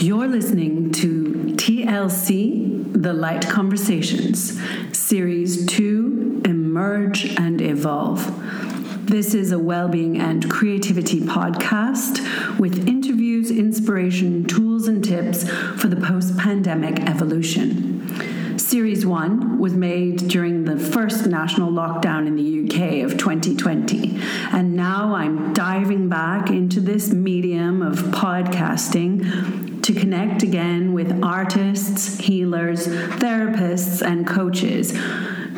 [0.00, 4.56] You're listening to TLC The Light Conversations,
[4.96, 8.24] Series 2 Emerge and Evolve.
[9.08, 15.96] This is a well-being and creativity podcast with interviews, inspiration, tools, and tips for the
[15.96, 17.97] post-pandemic evolution.
[18.58, 24.20] Series 1 was made during the first national lockdown in the UK of 2020.
[24.52, 32.18] And now I'm diving back into this medium of podcasting to connect again with artists,
[32.18, 34.92] healers, therapists, and coaches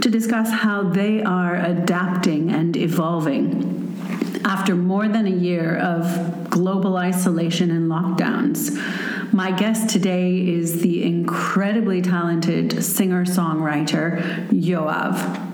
[0.02, 3.79] to discuss how they are adapting and evolving
[4.44, 8.76] after more than a year of global isolation and lockdowns.
[9.32, 15.48] My guest today is the incredibly talented singer songwriter Yoav.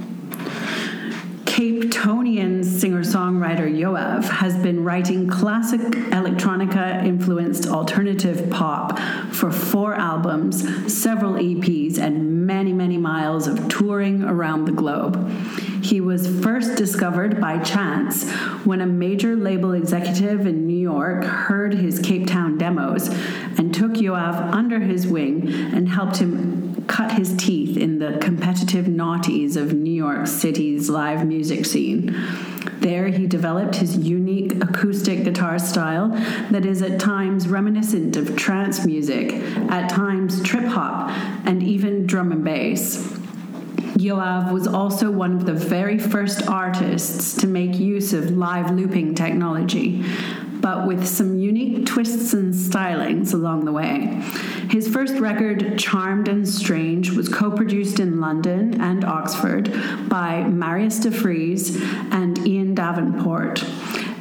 [1.44, 8.98] Cape Tonian singer songwriter Yoav has been writing classic electronica influenced alternative pop
[9.30, 10.62] for four albums,
[10.92, 15.16] several EPs, and many, many miles of touring around the globe.
[15.86, 18.28] He was first discovered by chance
[18.64, 23.06] when a major label executive in New York heard his Cape Town demos
[23.56, 28.86] and took Yoav under his wing and helped him cut his teeth in the competitive
[28.86, 32.12] naughties of New York City's live music scene.
[32.80, 36.08] There, he developed his unique acoustic guitar style
[36.50, 39.34] that is at times reminiscent of trance music,
[39.70, 41.10] at times trip hop,
[41.46, 43.15] and even drum and bass.
[43.96, 49.14] Yoav was also one of the very first artists to make use of live looping
[49.14, 50.04] technology,
[50.60, 54.22] but with some unique twists and stylings along the way.
[54.68, 59.72] His first record, Charmed and Strange, was co produced in London and Oxford
[60.08, 63.64] by Marius de Vries and Ian Davenport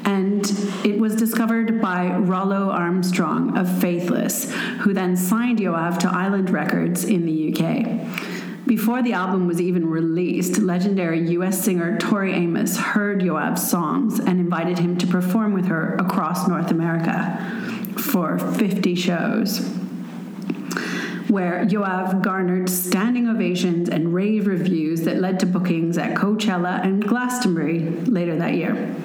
[0.05, 0.45] and
[0.85, 4.51] it was discovered by Rollo Armstrong of Faithless,
[4.81, 8.34] who then signed Yoav to Island Records in the UK.
[8.67, 14.39] Before the album was even released, legendary US singer Tori Amos heard Yoav's songs and
[14.39, 17.37] invited him to perform with her across North America
[17.95, 19.59] for 50 shows
[21.27, 27.05] where Yoav garnered standing ovations and rave reviews that led to bookings at Coachella and
[27.05, 28.95] Glastonbury later that year.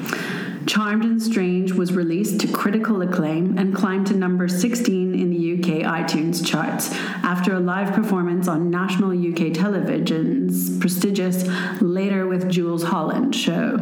[0.66, 5.84] Charmed and Strange was released to critical acclaim and climbed to number 16 in UK
[5.84, 11.46] iTunes charts after a live performance on national UK television's prestigious
[11.80, 13.76] Later with Jools Holland show.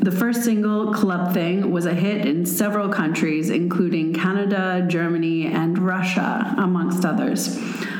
[0.00, 5.78] The first single, Club Thing, was a hit in several countries, including Canada, Germany, and
[5.78, 7.58] Russia, amongst others.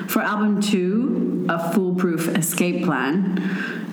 [0.08, 3.38] For album two, A Foolproof Escape Plan,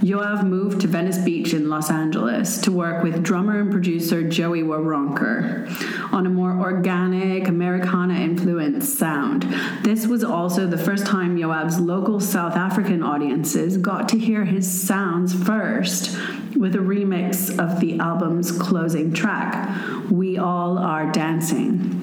[0.02, 4.62] Yoav moved to Venice Beach in Los Angeles to work with drummer and producer Joey
[4.62, 5.68] Waronker
[6.12, 9.44] on a more organic, Americana influenced sound.
[9.82, 14.70] This was also the first time Yoav's local South African audiences got to hear his
[14.70, 16.18] sounds first
[16.56, 19.70] with a remix of the album's closing track,
[20.12, 22.03] We All Are Dancing.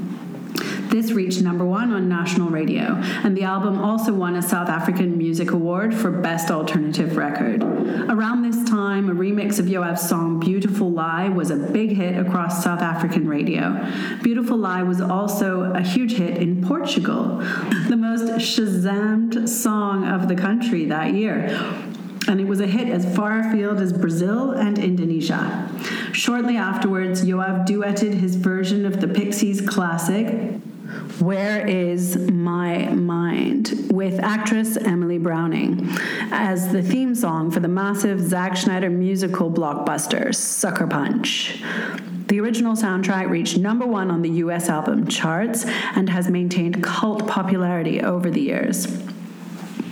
[0.91, 5.17] This reached number one on national radio, and the album also won a South African
[5.17, 7.63] Music Award for Best Alternative Record.
[7.63, 12.65] Around this time, a remix of Yoav's song Beautiful Lie was a big hit across
[12.65, 13.89] South African radio.
[14.25, 17.37] Beautiful Lie was also a huge hit in Portugal,
[17.89, 21.57] the most Shazammed song of the country that year
[22.29, 25.69] and it was a hit as far afield as Brazil and Indonesia.
[26.13, 30.61] Shortly afterwards, Yoav duetted his version of the Pixies classic,
[31.21, 35.89] where is My Mind with actress Emily Browning
[36.31, 41.63] as the theme song for the massive Zack Snyder musical blockbuster Sucker Punch.
[42.29, 45.65] The original soundtrack reached number one on the US album charts
[45.95, 48.87] and has maintained cult popularity over the years.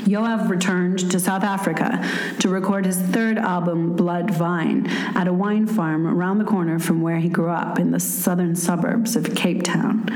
[0.09, 2.03] Yoav returned to South Africa
[2.41, 7.03] to record his third album, Blood Vine, at a wine farm around the corner from
[7.03, 10.07] where he grew up in the southern suburbs of Cape Town.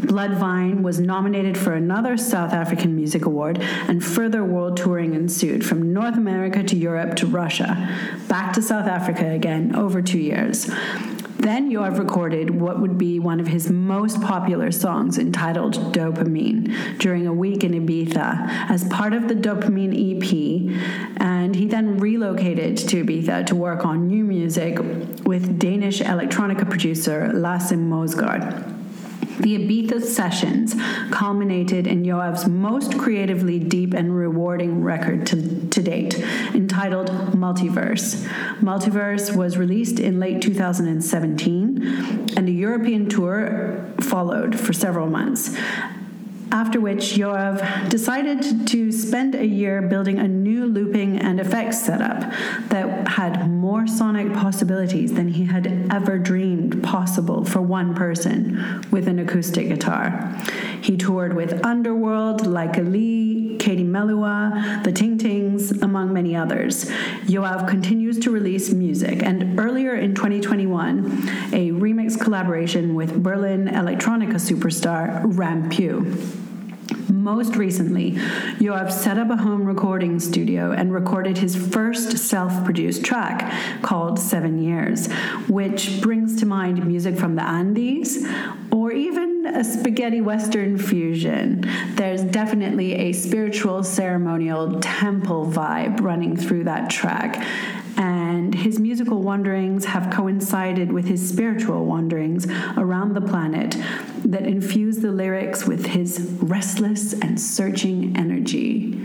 [0.00, 5.92] Bloodvine was nominated for another South African Music Award, and further world touring ensued from
[5.92, 7.94] North America to Europe to Russia,
[8.28, 10.70] back to South Africa again over two years.
[11.38, 17.28] Then Yoav recorded what would be one of his most popular songs entitled Dopamine during
[17.28, 23.04] a week in Ibiza as part of the Dopamine EP, and he then relocated to
[23.04, 24.78] Ibiza to work on new music
[25.24, 28.77] with Danish electronica producer Lasse Mosegaard.
[29.40, 30.74] The Ibiza sessions
[31.12, 36.18] culminated in Yoav's most creatively deep and rewarding record to, to date,
[36.54, 38.26] entitled Multiverse.
[38.58, 45.56] Multiverse was released in late 2017, and a European tour followed for several months.
[46.50, 52.32] After which, Yoav decided to spend a year building a new looping and effects setup
[52.68, 59.08] that had more sonic possibilities than he had ever dreamed possible for one person with
[59.08, 60.34] an acoustic guitar.
[60.80, 66.86] He toured with Underworld, Lykke Li, Katie Melua, The Ting Tings, among many others.
[67.26, 71.04] Yoav continues to release music, and earlier in 2021,
[71.52, 76.47] a remix collaboration with Berlin electronica superstar Rampue.
[77.08, 78.12] Most recently,
[78.58, 84.18] Yoav set up a home recording studio and recorded his first self produced track called
[84.18, 85.10] Seven Years,
[85.48, 88.26] which brings to mind music from the Andes
[88.70, 91.64] or even a spaghetti western fusion.
[91.94, 97.42] There's definitely a spiritual, ceremonial temple vibe running through that track
[97.98, 102.46] and his musical wanderings have coincided with his spiritual wanderings
[102.76, 103.76] around the planet
[104.24, 109.04] that infuse the lyrics with his restless and searching energy.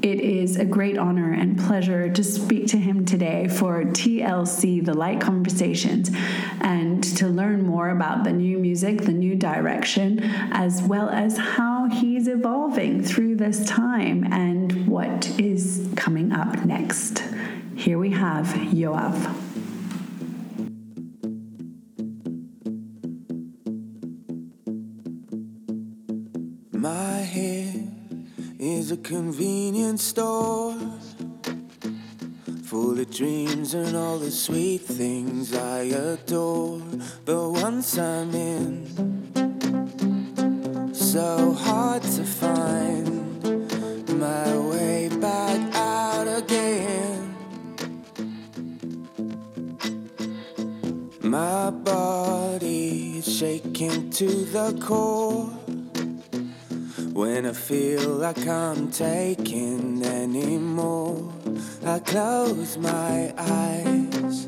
[0.00, 4.94] It is a great honor and pleasure to speak to him today for TLC, the
[4.94, 6.10] Light Conversations,
[6.60, 10.22] and to learn more about the new music, the new direction,
[10.52, 17.22] as well as how he's evolving through this time and what is coming up next.
[17.76, 19.14] Here we have Yoav.
[26.72, 27.92] My head
[28.58, 30.74] is a convenience store
[32.64, 36.80] full of dreams and all the sweet things I adore.
[37.24, 38.86] But once I'm in,
[40.94, 43.15] so hard to find
[53.38, 55.44] shaking to the core
[57.12, 61.34] when I feel like I'm taking anymore.
[61.84, 64.46] I close my eyes.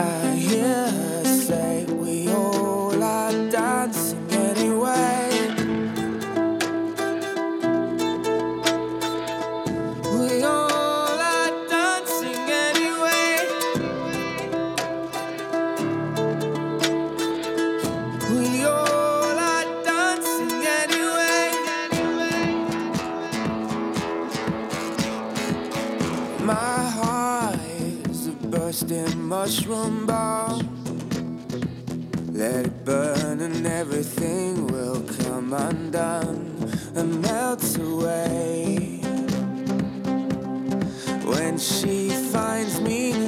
[0.00, 5.17] I hear her say we all are dancing anyway.
[33.58, 39.00] And everything will come undone and melt away.
[41.24, 43.27] When she finds me,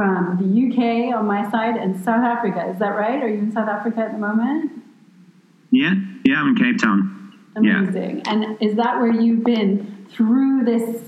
[0.00, 2.70] from the UK on my side and South Africa.
[2.70, 3.22] Is that right?
[3.22, 4.82] Are you in South Africa at the moment?
[5.70, 5.92] Yeah,
[6.24, 7.34] yeah, I'm in Cape Town.
[7.54, 8.22] Amazing.
[8.24, 8.32] Yeah.
[8.32, 11.02] And is that where you've been through this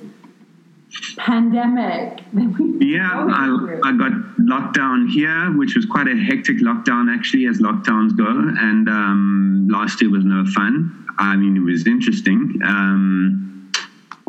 [1.17, 7.47] pandemic yeah I, I, got locked down here which was quite a hectic lockdown actually
[7.47, 12.61] as lockdowns go and um, last year was no fun i mean it was interesting
[12.63, 13.62] um,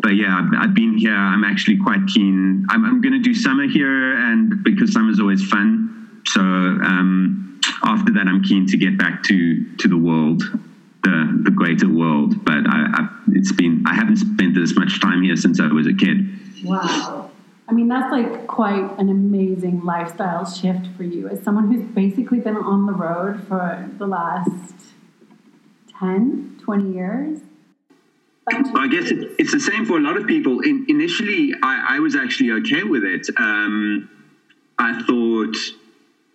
[0.04, 1.16] but yeah I've, I've, been here.
[1.16, 2.66] I'm actually quite keen.
[2.68, 6.20] I'm, I'm going to do summer here and because summer's always fun.
[6.26, 10.42] So um, after that i'm keen to get back to to the world
[11.02, 12.44] the, the greater world.
[12.44, 15.86] But I, I, it's been i haven't spent this much time here since i was
[15.86, 16.28] a kid.
[16.62, 17.30] Wow.
[17.66, 21.30] I mean, that's like quite an amazing lifestyle shift for you.
[21.30, 24.74] As someone who's basically been on the road for the last
[25.98, 27.40] 10, 20 years.
[28.46, 30.60] I guess it's the same for a lot of people.
[30.60, 33.26] In, initially, I, I, was actually okay with it.
[33.38, 34.10] Um,
[34.78, 35.56] I thought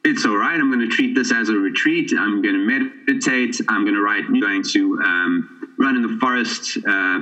[0.03, 0.59] it's all right.
[0.59, 2.11] I'm going to treat this as a retreat.
[2.17, 2.65] I'm going to
[3.05, 3.61] meditate.
[3.69, 4.23] I'm going to write.
[4.25, 7.19] I'm going to um, run in the forest, uh,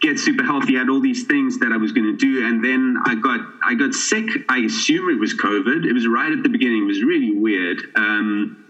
[0.00, 0.76] get super healthy.
[0.76, 3.40] I had all these things that I was going to do, and then I got
[3.64, 4.28] I got sick.
[4.48, 5.84] I assume it was COVID.
[5.84, 6.84] It was right at the beginning.
[6.84, 7.78] It was really weird.
[7.96, 8.65] Um,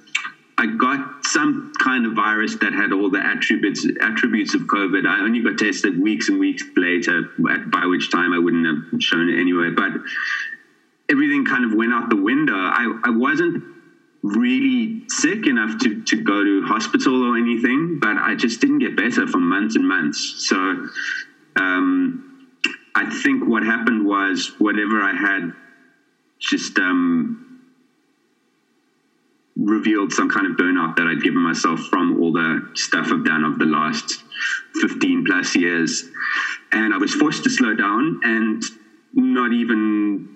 [0.59, 5.07] I got some kind of virus that had all the attributes attributes of COVID.
[5.07, 9.29] I only got tested weeks and weeks later, by which time I wouldn't have shown
[9.29, 9.71] it anyway.
[9.71, 9.93] But
[11.11, 12.55] everything kind of went out the window.
[12.55, 13.65] I, I wasn't
[14.23, 18.97] really sick enough to, to go to hospital or anything, but I just didn't get
[18.97, 20.47] better for months and months.
[20.49, 20.89] So
[21.57, 22.49] um,
[22.95, 25.53] I think what happened was whatever I had
[26.39, 27.46] just um,
[29.57, 33.45] revealed some kind of burnout that I'd given myself from all the stuff I've done
[33.45, 34.23] over the last
[34.81, 36.05] 15 plus years.
[36.73, 38.63] And I was forced to slow down and
[39.15, 40.29] not even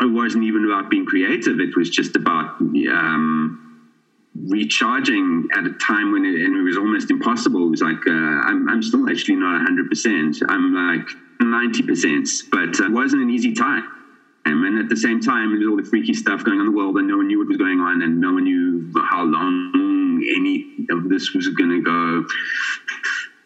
[0.00, 1.60] it wasn't even about being creative.
[1.60, 3.60] It was just about um,
[4.34, 7.66] recharging at a time when it, and it was almost impossible.
[7.66, 10.42] It was like, uh, I'm, I'm still actually not 100%.
[10.48, 11.06] I'm like
[11.42, 13.99] 90%, but it wasn't an easy time.
[14.44, 16.96] And at the same time, there's all the freaky stuff going on in the world,
[16.96, 20.86] and no one knew what was going on, and no one knew how long any
[20.90, 22.26] of this was going to go.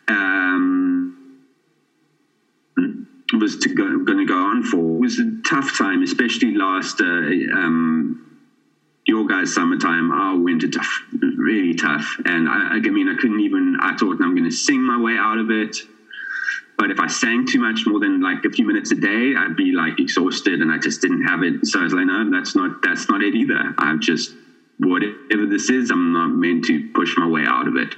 [0.06, 1.14] Um,
[3.32, 7.00] was to go, going to go on for it was a tough time, especially last
[7.00, 8.20] uh, um,
[9.06, 11.02] your guys' summertime, our winter tough,
[11.36, 12.16] really tough.
[12.24, 13.76] And I, I mean, I couldn't even.
[13.80, 15.76] I thought I'm going to sing my way out of it,
[16.78, 19.56] but if I sang too much more than like a few minutes a day, I'd
[19.56, 21.66] be like exhausted, and I just didn't have it.
[21.66, 23.74] So I was like, no, that's not that's not it either.
[23.78, 24.34] I'm just
[24.78, 27.94] whatever this is, I'm not meant to push my way out of it.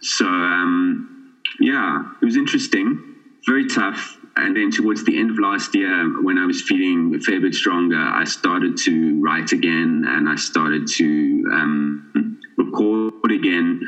[0.00, 3.16] So um, yeah, it was interesting,
[3.46, 7.20] very tough and then towards the end of last year, when I was feeling a
[7.20, 13.80] fair bit stronger, I started to write again and I started to um, record again.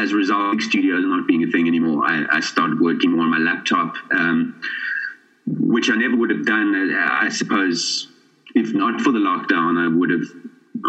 [0.00, 3.30] As a result, studios not being a thing anymore, I, I started working more on
[3.30, 4.58] my laptop, um,
[5.46, 6.74] which I never would have done.
[6.96, 8.08] I suppose
[8.54, 10.24] if not for the lockdown, I would have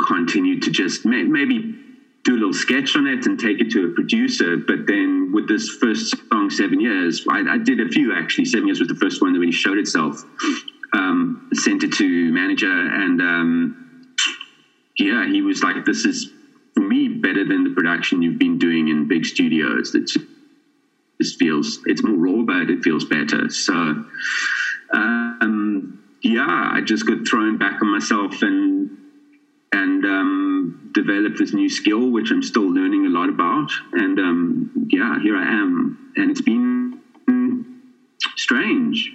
[0.07, 1.75] continued to just may, maybe
[2.23, 4.55] do a little sketch on it and take it to a producer.
[4.55, 8.45] But then with this first song, Seven Years, I, I did a few actually.
[8.45, 10.23] Seven Years was the first one that really showed itself.
[10.93, 14.05] Um, sent it to manager, and um,
[14.97, 16.29] yeah, he was like, "This is
[17.19, 19.95] better than the production you've been doing in big studios.
[19.95, 20.09] It
[21.21, 24.05] just feels it's more raw, but it feels better." So.
[24.93, 28.97] Um, yeah, I just got thrown back on myself and
[29.71, 33.71] and um, developed this new skill, which I'm still learning a lot about.
[33.93, 36.11] And um, yeah, here I am.
[36.17, 36.99] And it's been
[38.35, 39.13] strange.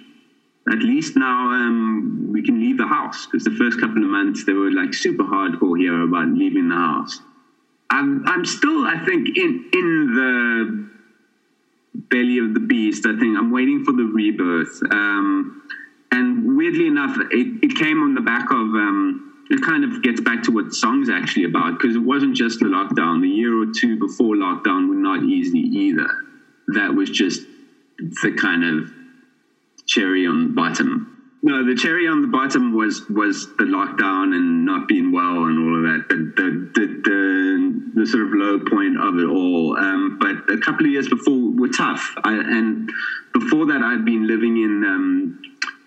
[0.69, 4.45] At least now um, we can leave the house because the first couple of months
[4.45, 7.21] they were like super hardcore here about leaving the house.
[7.91, 10.87] I'm, I'm still, I think, in in the
[12.11, 13.07] belly of the beast.
[13.07, 14.81] I think I'm waiting for the rebirth.
[14.91, 15.63] Um,
[16.11, 20.21] and weirdly enough, it, it came on the back of um, it kind of gets
[20.21, 23.21] back to what song's actually about because it wasn't just the lockdown.
[23.21, 26.09] The year or two before lockdown were not easy either.
[26.69, 27.43] That was just
[27.99, 28.91] the kind of
[29.87, 31.16] cherry on the bottom.
[31.47, 35.57] No, the cherry on the bottom was was the lockdown and not being well and
[35.61, 36.09] all of that.
[36.09, 39.79] The the the, the, the sort of low point of it all.
[39.79, 42.15] Um, but a couple of years before were tough.
[42.25, 42.91] I, and
[43.33, 44.85] before that, I'd been living in.
[44.85, 45.43] Um,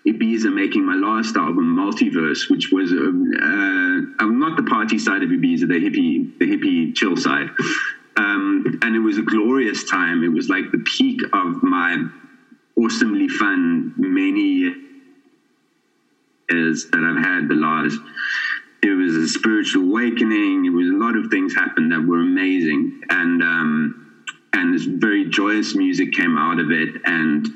[0.08, 3.30] Ibiza making my last album, Multiverse, which was um,
[4.18, 7.50] uh, not the party side of Ibiza, the hippie, the hippie chill side.
[8.16, 10.24] Um, and it was a glorious time.
[10.24, 12.08] It was like the peak of my
[12.78, 14.89] awesomely fun many
[16.50, 17.98] years that I've had the last.
[18.82, 20.64] It was a spiritual awakening.
[20.64, 24.06] It was a lot of things happened that were amazing, and um,
[24.52, 27.46] and this very joyous music came out of it, and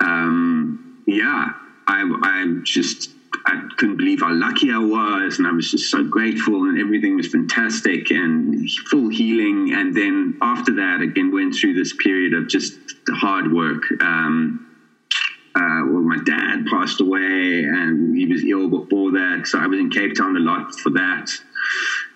[0.00, 1.52] um, yeah,
[1.86, 3.10] I I just
[3.46, 7.16] I couldn't believe how lucky I was, and I was just so grateful, and everything
[7.16, 9.72] was fantastic and full healing.
[9.72, 12.78] And then after that, again, went through this period of just
[13.10, 13.84] hard work.
[14.00, 14.66] Um,
[15.54, 19.78] uh, well, my dad passed away, and he was ill before that, so I was
[19.78, 21.30] in Cape Town a lot for that.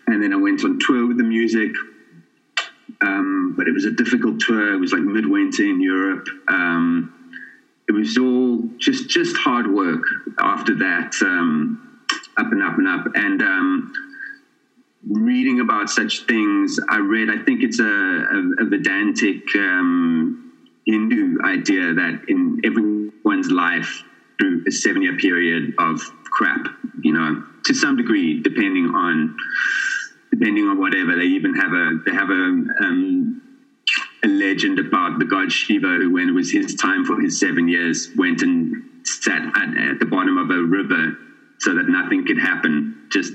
[0.07, 1.71] And then I went on tour with the music,
[3.01, 4.75] um, but it was a difficult tour.
[4.75, 6.27] It was like midwinter in Europe.
[6.49, 7.15] Um,
[7.89, 10.05] it was all just just hard work
[10.39, 11.81] after that um,
[12.37, 13.93] up and up and up and um,
[15.09, 20.53] reading about such things i read i think it's a, a, a vedantic um,
[20.87, 22.59] hindu idea that in
[23.25, 24.03] everyone's life
[24.39, 26.01] through a seven year period of
[26.31, 26.67] crap
[27.03, 29.35] you know to some degree depending on
[30.31, 33.41] depending on whatever they even have a they have a um,
[34.25, 37.69] a legend about the god Shiva, who, when it was his time for his seven
[37.69, 38.73] years, went and
[39.05, 41.15] sat at, at the bottom of a river
[41.61, 43.33] so that nothing could happen, just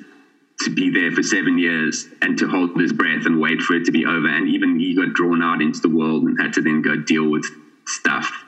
[0.61, 3.85] to be there for seven years and to hold his breath and wait for it
[3.85, 4.27] to be over.
[4.27, 7.29] And even he got drawn out into the world and had to then go deal
[7.29, 7.45] with
[7.85, 8.43] stuff.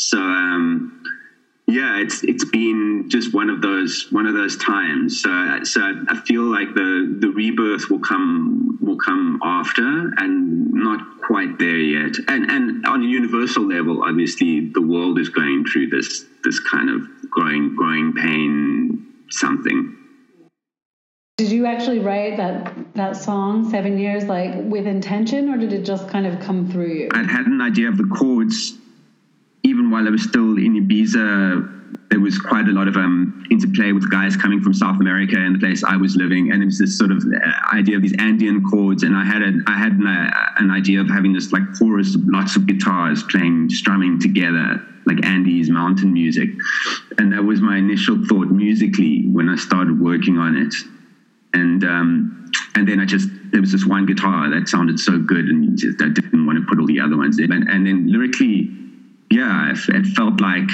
[0.00, 1.04] So, um,
[1.66, 5.20] yeah, it's it's been just one of those one of those times.
[5.22, 9.82] So so I feel like the the rebirth will come will come after,
[10.16, 12.16] and not quite there yet.
[12.28, 16.88] And and on a universal level, obviously, the world is going through this this kind
[16.88, 19.96] of growing growing pain something.
[21.36, 25.84] Did you actually write that that song Seven Years like with intention, or did it
[25.84, 27.08] just kind of come through you?
[27.12, 28.78] I'd had an idea of the chords
[29.62, 33.92] even while I was still in Ibiza, there was quite a lot of um, interplay
[33.92, 36.78] with guys coming from South America and the place I was living, and it was
[36.78, 39.02] this sort of uh, idea of these Andean chords.
[39.04, 42.14] And I had a, I had an, uh, an idea of having this like chorus
[42.14, 46.50] of lots of guitars playing, strumming together, like Andes mountain music.
[47.18, 50.74] And that was my initial thought musically when I started working on it.
[51.54, 55.46] And um, and then I just there was this one guitar that sounded so good,
[55.46, 57.52] and just, I didn't want to put all the other ones in.
[57.52, 58.70] And, and then lyrically
[59.30, 60.68] yeah, it, felt like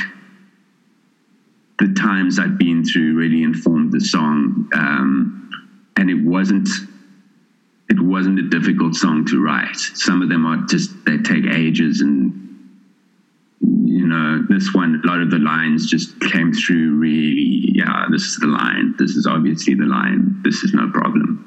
[1.78, 5.50] the times I'd been through really informed the song, um,
[5.96, 6.68] and it wasn't
[7.88, 9.76] it wasn't a difficult song to write.
[9.76, 12.42] Some of them are just they take ages, and
[13.60, 17.72] you know this one, a lot of the lines just came through really.
[17.74, 18.94] Yeah, this is the line.
[18.98, 20.40] This is obviously the line.
[20.42, 21.46] This is no problem.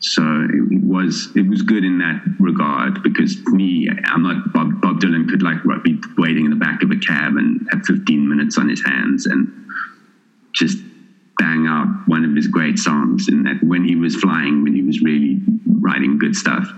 [0.00, 5.00] So it, was it was good in that regard because me, I'm not Bob, Bob
[5.00, 8.58] Dylan could like be waiting in the back of a cab and have 15 minutes
[8.58, 9.52] on his hands and
[10.54, 10.78] just
[11.38, 13.28] bang out one of his great songs.
[13.28, 16.68] And that when he was flying, when he was really writing good stuff.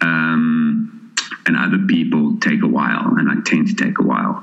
[0.00, 1.14] Um,
[1.46, 4.42] and other people take a while, and I tend to take a while.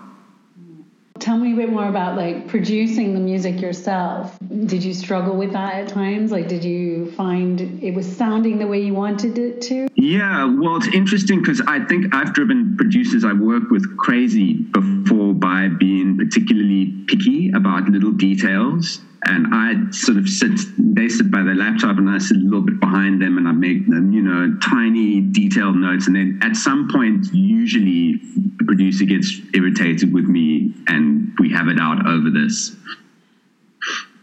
[1.22, 4.40] Tell me a bit more about like producing the music yourself.
[4.66, 6.32] Did you struggle with that at times?
[6.32, 9.88] Like, did you find it was sounding the way you wanted it to?
[9.94, 15.36] Yeah, well, it's interesting because I think I've driven producers I work with crazy before
[15.36, 21.44] by being particularly picky about little details and I sort of sit, they sit by
[21.44, 24.22] their laptop and I sit a little bit behind them and I make them, you
[24.22, 26.08] know, tiny detailed notes.
[26.08, 28.20] And then at some point, usually
[28.58, 32.76] the producer gets irritated with me and we have it out over this.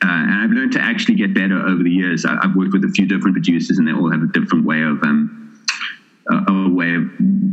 [0.03, 2.25] Uh, and I've learned to actually get better over the years.
[2.25, 4.83] I, have worked with a few different producers and they all have a different way
[4.83, 5.48] of, um,
[6.31, 7.05] a, way of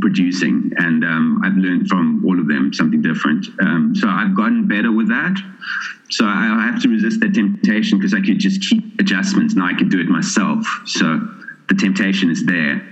[0.01, 0.71] producing.
[0.77, 3.47] And um, I've learned from all of them something different.
[3.61, 5.35] Um, so I've gotten better with that.
[6.09, 9.55] So I have to resist that temptation because I could just keep adjustments.
[9.55, 10.65] Now I could do it myself.
[10.85, 11.27] So
[11.69, 12.87] the temptation is there.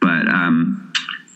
[0.00, 0.92] But um,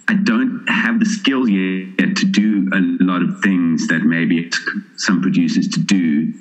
[0.08, 4.50] I don't have the skill yet to do a lot of things that maybe
[4.96, 6.32] some producers to do,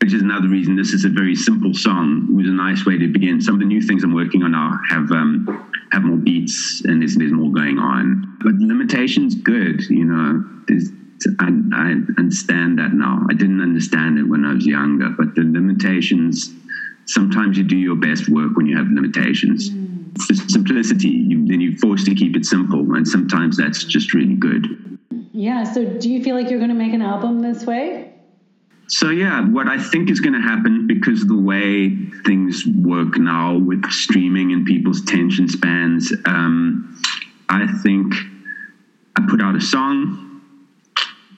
[0.00, 2.28] which is another reason this is a very simple song.
[2.30, 3.40] It was a nice way to begin.
[3.40, 7.00] Some of the new things I'm working on now have um, have more beats and
[7.00, 8.38] there's, there's more going on.
[8.42, 9.82] But limitations, good.
[9.88, 10.90] You know, there's
[11.38, 13.26] I, I understand that now.
[13.30, 16.52] I didn't understand it when I was younger, but the limitations.
[17.06, 19.70] Sometimes you do your best work when you have limitations.
[19.70, 20.16] Mm.
[20.26, 24.34] For simplicity, you, then you're forced to keep it simple, and sometimes that's just really
[24.36, 24.98] good.
[25.32, 25.64] Yeah.
[25.64, 28.13] So, do you feel like you're going to make an album this way?
[28.88, 33.16] So yeah, what I think is going to happen because of the way things work
[33.16, 37.00] now with streaming and people's attention spans, um,
[37.48, 38.14] I think
[39.16, 40.42] I put out a song.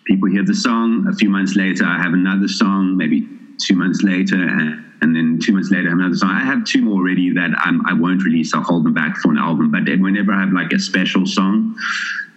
[0.06, 1.06] People hear the song.
[1.09, 2.96] A few months later, I have another song.
[2.96, 3.28] Maybe
[3.64, 6.30] two months later, and, and then two months later, I have another song.
[6.30, 8.54] I have two more already that I'm, I will not release.
[8.54, 9.70] I'll hold them back for an album.
[9.70, 11.76] But whenever I have like a special song,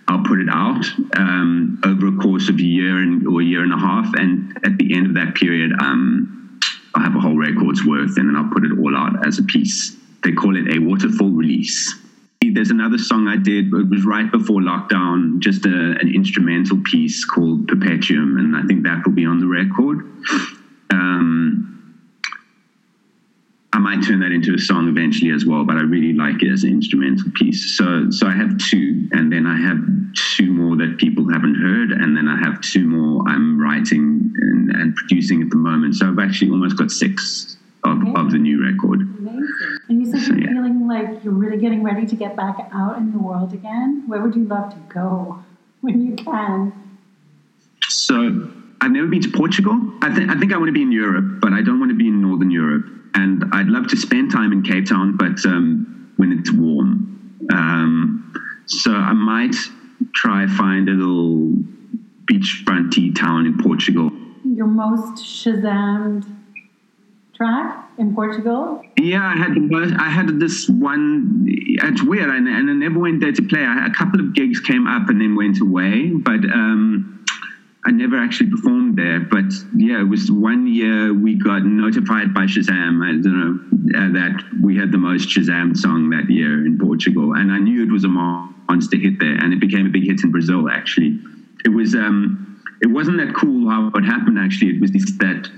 [0.10, 0.84] I'll put it out
[1.18, 4.12] um, over a course of a year and, or a year and a half.
[4.16, 6.60] And at the end of that period, um,
[6.96, 9.44] I'll have a whole record's worth and then I'll put it all out as a
[9.44, 9.96] piece.
[10.24, 11.96] They call it a waterfall release.
[12.42, 15.70] There's another song I did, it was right before lockdown, just a,
[16.00, 20.00] an instrumental piece called Perpetuum, and I think that will be on the record.
[20.90, 21.79] Um,
[23.72, 26.52] I might turn that into a song eventually as well, but I really like it
[26.52, 27.78] as an instrumental piece.
[27.78, 29.78] So, so I have two, and then I have
[30.36, 34.72] two more that people haven't heard, and then I have two more I'm writing and,
[34.72, 35.96] and producing at the moment.
[35.96, 39.02] So I've actually almost got six of, of the new record.
[39.02, 39.80] Amazing.
[39.88, 40.48] And you said So, you're yeah.
[40.48, 44.04] feeling like you're really getting ready to get back out in the world again.
[44.08, 45.44] Where would you love to go
[45.82, 46.74] when you can?
[47.88, 48.52] So
[48.82, 49.80] I've never been to Portugal.
[50.02, 51.98] I, th- I think I want to be in Europe, but I don't want to
[51.98, 52.86] be in Northern Europe.
[53.14, 57.38] And I'd love to spend time in Cape Town, but um, when it's warm.
[57.52, 58.34] Um,
[58.66, 59.56] so I might
[60.14, 61.54] try find a little
[62.26, 64.12] beachfront tea town in Portugal.
[64.46, 66.26] Your most Shazammed
[67.40, 68.82] track in Portugal?
[68.98, 71.46] Yeah, I had most, I had this one.
[71.48, 73.64] It's weird, and, and I never went there to play.
[73.64, 77.19] I, a couple of gigs came up and then went away, but um,
[77.86, 79.22] I never actually performed there.
[79.22, 83.02] But yeah, it was one year we got notified by Shazam.
[83.04, 87.34] I don't know uh, that we had the most Shazam song that year in Portugal,
[87.34, 90.24] and I knew it was a monster hit there, and it became a big hit
[90.24, 90.70] in Brazil.
[90.70, 91.20] Actually,
[91.66, 91.96] it was.
[91.96, 92.46] Um,
[92.82, 94.40] it wasn't that cool how it happened.
[94.40, 95.50] Actually, it was this that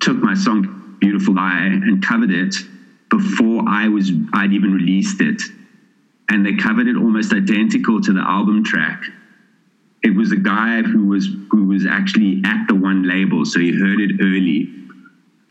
[0.00, 2.54] took my song "Beautiful Lie" and covered it
[3.08, 5.42] before I was I'd even released it,
[6.28, 9.02] and they covered it almost identical to the album track.
[10.02, 13.72] It was a guy who was who was actually at the one label, so he
[13.72, 14.72] heard it early,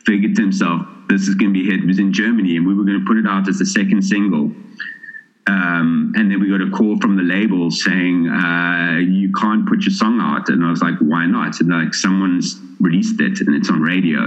[0.05, 2.73] figured to himself, "This is going to be hit." It was in Germany, and we
[2.73, 4.51] were going to put it out as the second single.
[5.47, 9.81] Um, and then we got a call from the label saying uh, you can't put
[9.83, 13.55] your song out, and I was like, "Why not?" And like someone's released it and
[13.55, 14.21] it's on radio,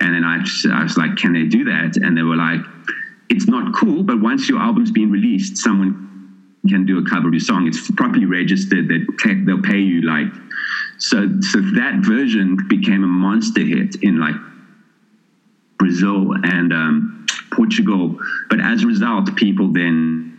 [0.00, 2.60] and then I, just, I was like, "Can they do that?" And they were like,
[3.28, 6.15] "It's not cool, but once your album's been released, someone
[6.68, 7.66] can do a cover of your song.
[7.66, 8.88] It's properly registered.
[8.88, 10.32] They ta- they'll pay you like."
[10.98, 14.36] So so that version became a monster hit in like
[15.78, 18.18] Brazil and um, Portugal.
[18.48, 20.38] But as a result, people then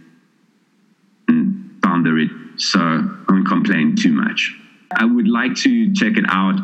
[1.84, 2.32] found it.
[2.58, 4.56] So I won't complain too much.
[4.96, 6.60] I would like to check it out.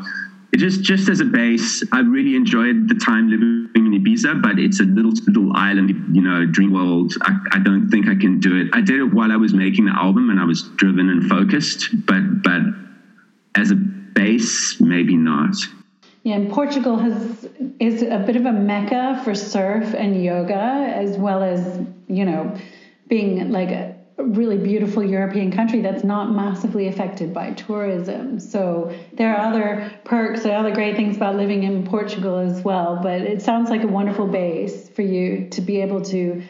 [0.55, 4.79] Just just as a base, I really enjoyed the time living in Ibiza, but it's
[4.79, 7.13] a little little island, you know, dream world.
[7.21, 8.67] I, I don't think I can do it.
[8.71, 11.89] I did it while I was making the album, and I was driven and focused.
[12.05, 12.61] But but
[13.55, 15.55] as a base, maybe not.
[16.21, 17.47] Yeah, and Portugal has
[17.79, 22.55] is a bit of a mecca for surf and yoga, as well as you know,
[23.07, 28.39] being like a really beautiful European country that's not massively affected by tourism.
[28.39, 32.99] So there are other perks, are other great things about living in Portugal as well.
[33.01, 36.43] But it sounds like a wonderful base for you to be able to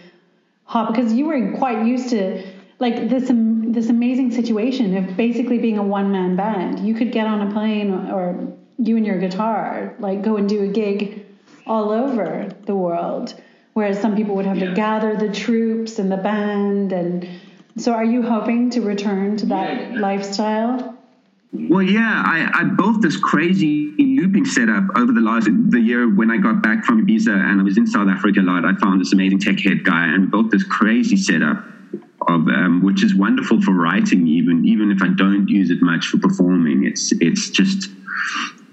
[0.66, 2.46] hop because you were quite used to
[2.80, 6.86] like this um, this amazing situation of basically being a one man band.
[6.86, 10.64] You could get on a plane or you and your guitar like go and do
[10.64, 11.26] a gig
[11.66, 13.34] all over the world
[13.74, 17.28] whereas some people would have to gather the troops and the band and
[17.78, 20.98] so are you hoping to return to that lifestyle
[21.54, 26.32] Well, yeah, I, I built this crazy looping setup over the last the year when
[26.32, 28.66] I got back from Ibiza and I was in South Africa a lot.
[28.66, 31.64] I found this amazing tech head guy and built this crazy setup
[32.28, 34.26] of um, which is wonderful for writing.
[34.28, 37.90] Even even if I don't use it much for performing, it's it's just.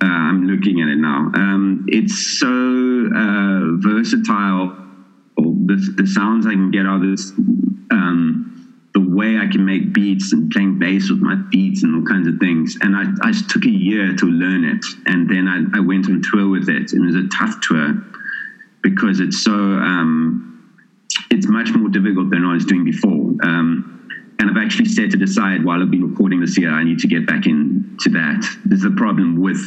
[0.02, 1.30] Uh, I'm looking at it now.
[1.34, 4.74] Um, it's so uh, versatile.
[5.36, 7.32] The, the sounds I can get out of this.
[7.90, 8.59] Um,
[8.92, 12.26] the way I can make beats and playing bass with my feet and all kinds
[12.26, 12.76] of things.
[12.80, 14.84] And I, I took a year to learn it.
[15.06, 16.92] And then I, I went on tour with it.
[16.92, 17.94] And it was a tough tour
[18.82, 20.74] because it's so, um,
[21.30, 23.34] it's much more difficult than I was doing before.
[23.42, 24.08] Um,
[24.40, 26.70] and I've actually set it aside while I've been recording this year.
[26.70, 28.44] I need to get back into that.
[28.64, 29.60] There's a problem with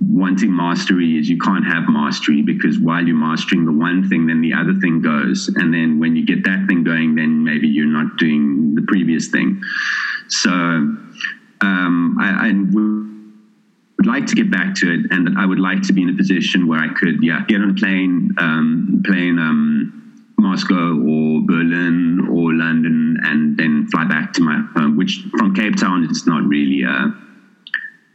[0.00, 4.40] wanting mastery is you can't have mastery because while you're mastering the one thing, then
[4.40, 5.48] the other thing goes.
[5.48, 9.28] And then when you get that thing going, then maybe you're not doing the previous
[9.28, 9.62] thing.
[10.28, 15.82] So um, I, I would like to get back to it, and I would like
[15.82, 19.38] to be in a position where I could, yeah, get on a plane, um, plane,
[19.38, 20.00] um,
[20.38, 25.76] Moscow or Berlin or London and then fly back to my home, which from Cape
[25.76, 27.08] Town it's not really uh,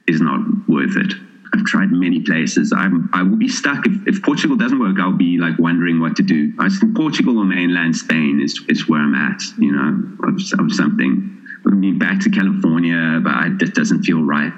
[0.07, 1.13] is not worth it.
[1.53, 2.71] I've tried many places.
[2.75, 4.97] I'm, I will be stuck if, if Portugal doesn't work.
[4.99, 6.53] I'll be like wondering what to do.
[6.59, 9.41] I think Portugal or mainland Spain is, is where I'm at.
[9.57, 11.35] You know, of, of something.
[11.65, 14.53] I mean, back to California, but I, that doesn't feel right.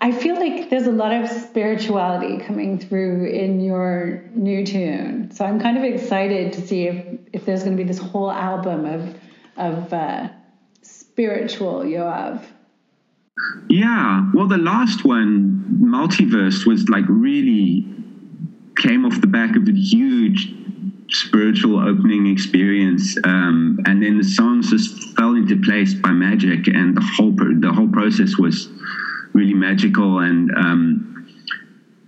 [0.00, 5.30] I feel like there's a lot of spirituality coming through in your new tune.
[5.32, 8.30] So I'm kind of excited to see if, if there's going to be this whole
[8.30, 9.16] album of
[9.56, 10.28] of uh,
[10.82, 12.42] spiritual Yoav.
[13.68, 17.86] Yeah, well, the last one, Multiverse, was like really
[18.76, 20.52] came off the back of a huge
[21.08, 26.96] spiritual opening experience, um, and then the songs just fell into place by magic, and
[26.96, 28.68] the whole the whole process was
[29.32, 30.50] really magical and.
[30.56, 31.08] Um,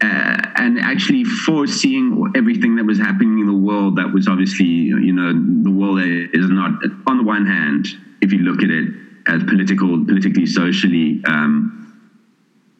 [0.03, 5.13] uh, and actually foreseeing everything that was happening in the world that was obviously you
[5.13, 5.33] know
[5.63, 6.73] the world is not
[7.07, 7.87] on the one hand
[8.21, 11.81] if you look at it as political, politically, socially, um,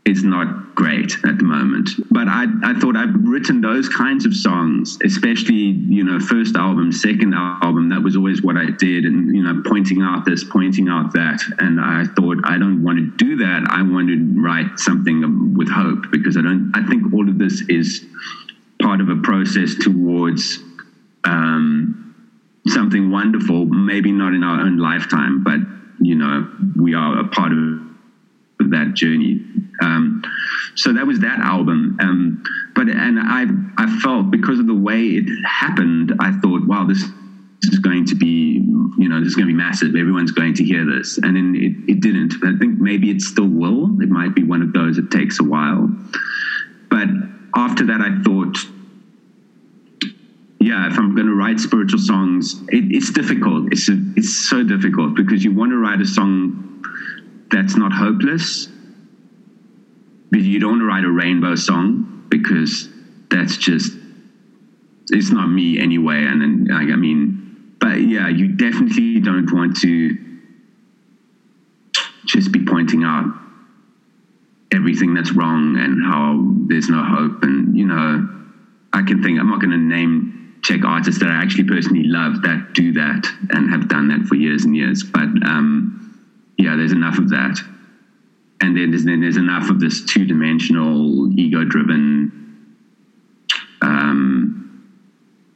[0.05, 1.89] is not great at the moment.
[2.11, 6.93] But I, I thought I've written those kinds of songs, especially, you know, first album,
[6.93, 9.05] second album, that was always what I did.
[9.05, 11.41] And, you know, pointing out this, pointing out that.
[11.59, 13.67] And I thought, I don't want to do that.
[13.71, 17.63] I want to write something with hope because I don't, I think all of this
[17.69, 18.05] is
[18.83, 20.59] part of a process towards,
[21.25, 22.01] um,
[22.67, 25.61] something wonderful, maybe not in our own lifetime, but
[26.01, 29.41] you know, we are a part of that journey.
[29.83, 30.23] Um,
[30.75, 31.99] so that was that album.
[32.01, 32.43] Um,
[32.75, 33.47] but and I
[33.79, 37.05] I felt because of the way it happened, I thought, wow, this,
[37.63, 38.63] is going to be
[38.99, 39.97] you know this is going to be massive.
[39.97, 42.35] Everyone's going to hear this, and then it, it didn't.
[42.45, 43.85] I think maybe it still will.
[44.03, 45.89] It might be one of those It takes a while.
[46.91, 47.09] But
[47.57, 48.57] after that, I thought
[50.61, 53.73] yeah, if I'm going to write spiritual songs, it, it's difficult.
[53.73, 56.85] It's a, it's so difficult because you want to write a song
[57.51, 58.69] that's not hopeless,
[60.31, 62.89] but you don't want to write a rainbow song because
[63.31, 63.97] that's just
[65.11, 66.25] it's not me anyway.
[66.25, 70.17] And then like I mean, but yeah, you definitely don't want to
[72.27, 73.27] just be pointing out
[74.73, 78.29] everything that's wrong and how there's no hope and you know
[78.93, 82.41] I can think I'm not going to name check artists that I actually personally love
[82.43, 85.05] that do that and have done that for years and years.
[85.05, 86.25] But um,
[86.59, 87.61] yeah, there's enough of that.
[88.61, 92.73] And then there's, then there's enough of this two dimensional, ego driven,
[93.83, 94.89] um,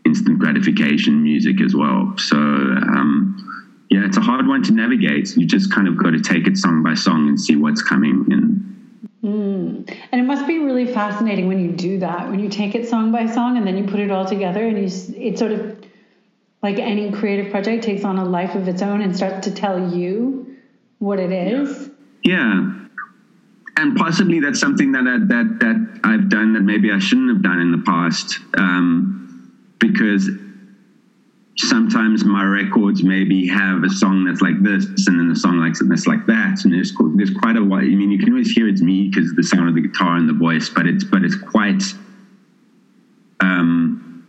[0.05, 2.13] instant gratification music as well.
[2.19, 3.35] So, um,
[3.91, 5.35] yeah, it's a hard one to navigate.
[5.37, 8.27] You just kind of got to take it song by song and see what's coming.
[8.31, 8.78] And.
[10.11, 13.13] And it must be really fascinating when you do that, when you take it song
[13.13, 15.85] by song and then you put it all together and you, it sort of,
[16.63, 19.95] like any creative project, takes on a life of its own and starts to tell
[19.95, 20.57] you
[20.99, 21.91] what it is.
[22.25, 22.75] Yeah.
[23.77, 27.43] And possibly that's something that, I, that, that I've done that maybe I shouldn't have
[27.43, 28.41] done in the past.
[28.57, 29.15] Um,
[29.79, 30.29] because
[31.59, 35.75] sometimes my records maybe have a song that's like this and then a song like
[35.89, 37.81] that's like that and there's there's quite a while.
[37.81, 40.29] I mean you can always hear it's me because the sound of the guitar and
[40.29, 41.83] the voice but it's but it's quite
[43.41, 44.25] um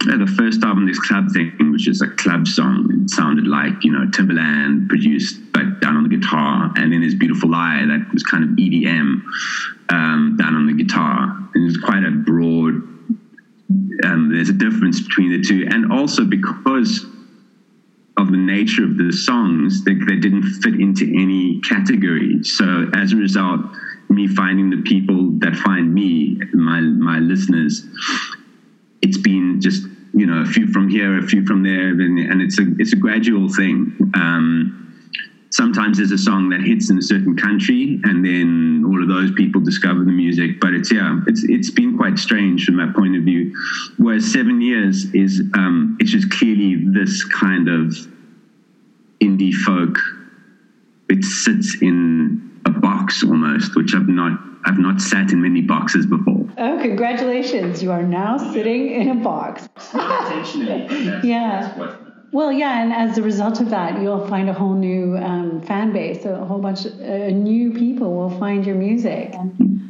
[0.00, 3.92] the first album this club thing which is a club song it sounded like you
[3.92, 8.22] know Timbaland produced but down on the guitar and then there's Beautiful Lie that was
[8.22, 9.20] kind of EDM
[9.90, 12.99] um, down on the guitar and it's quite a broad
[14.04, 17.06] um, there's a difference between the two, and also because
[18.16, 22.42] of the nature of the songs, they, they didn't fit into any category.
[22.42, 23.60] So as a result,
[24.08, 27.86] me finding the people that find me, my my listeners,
[29.02, 32.42] it's been just you know a few from here, a few from there, and, and
[32.42, 34.12] it's a it's a gradual thing.
[34.14, 34.89] Um,
[35.50, 39.32] sometimes there's a song that hits in a certain country and then all of those
[39.32, 40.60] people discover the music.
[40.60, 43.54] But it's yeah it's it's been quite strange from that point of view.
[43.98, 47.94] Whereas seven years is um, it's just clearly this kind of
[49.20, 49.98] indie folk.
[51.08, 56.06] It sits in a box almost which i've not i've not sat in many boxes
[56.06, 56.46] before.
[56.58, 57.82] Oh congratulations.
[57.82, 59.68] You are now sitting in a box.
[59.92, 61.20] Intentionally.
[61.28, 61.96] yeah
[62.32, 65.92] well, yeah, and as a result of that, you'll find a whole new um, fan
[65.92, 66.24] base.
[66.24, 69.34] A whole bunch of uh, new people will find your music.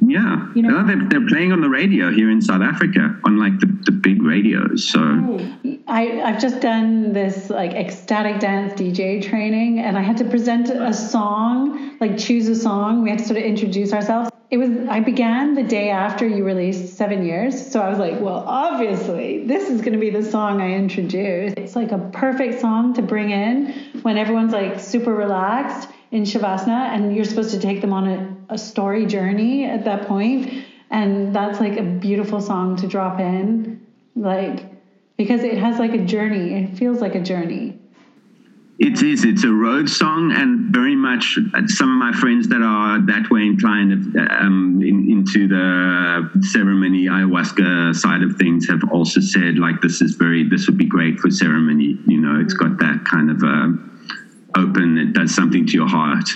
[0.07, 3.59] yeah, you know, they're, they're, playing on the radio here in South Africa, on like
[3.61, 4.88] the, the big radios.
[4.88, 5.00] So
[5.87, 10.70] I, I've just done this like ecstatic dance DJ training, and I had to present
[10.70, 13.03] a song, like choose a song.
[13.03, 16.45] We had to sort of introduce ourselves it was I began the day after you
[16.45, 17.71] released Seven Years.
[17.71, 21.55] So I was like, well, obviously, this is going to be the song I introduce.
[21.57, 26.89] It's like a perfect song to bring in when everyone's like super relaxed in Shavasana
[26.89, 30.65] and you're supposed to take them on a, a story journey at that point.
[30.91, 33.87] And that's like a beautiful song to drop in.
[34.17, 34.67] Like,
[35.17, 36.65] because it has like a journey.
[36.65, 37.79] It feels like a journey.
[38.81, 39.25] It is.
[39.27, 43.43] It's a road song, and very much some of my friends that are that way
[43.43, 43.93] inclined
[44.31, 50.14] um, in, into the ceremony ayahuasca side of things have also said like this is
[50.14, 51.99] very this would be great for ceremony.
[52.07, 53.69] You know, it's got that kind of uh,
[54.59, 54.97] open.
[54.97, 56.31] It does something to your heart.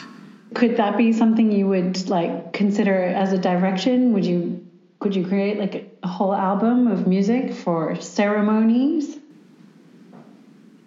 [0.52, 4.12] Could that be something you would like consider as a direction?
[4.12, 4.62] Would you
[4.98, 9.18] could you create like a whole album of music for ceremonies?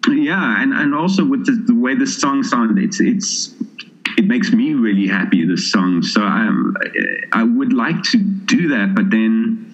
[0.14, 3.54] yeah and and also with the, the way the song sounds it's it's
[4.18, 6.02] it makes me really happy this song.
[6.02, 6.48] So i
[7.32, 9.64] i would like to do that but then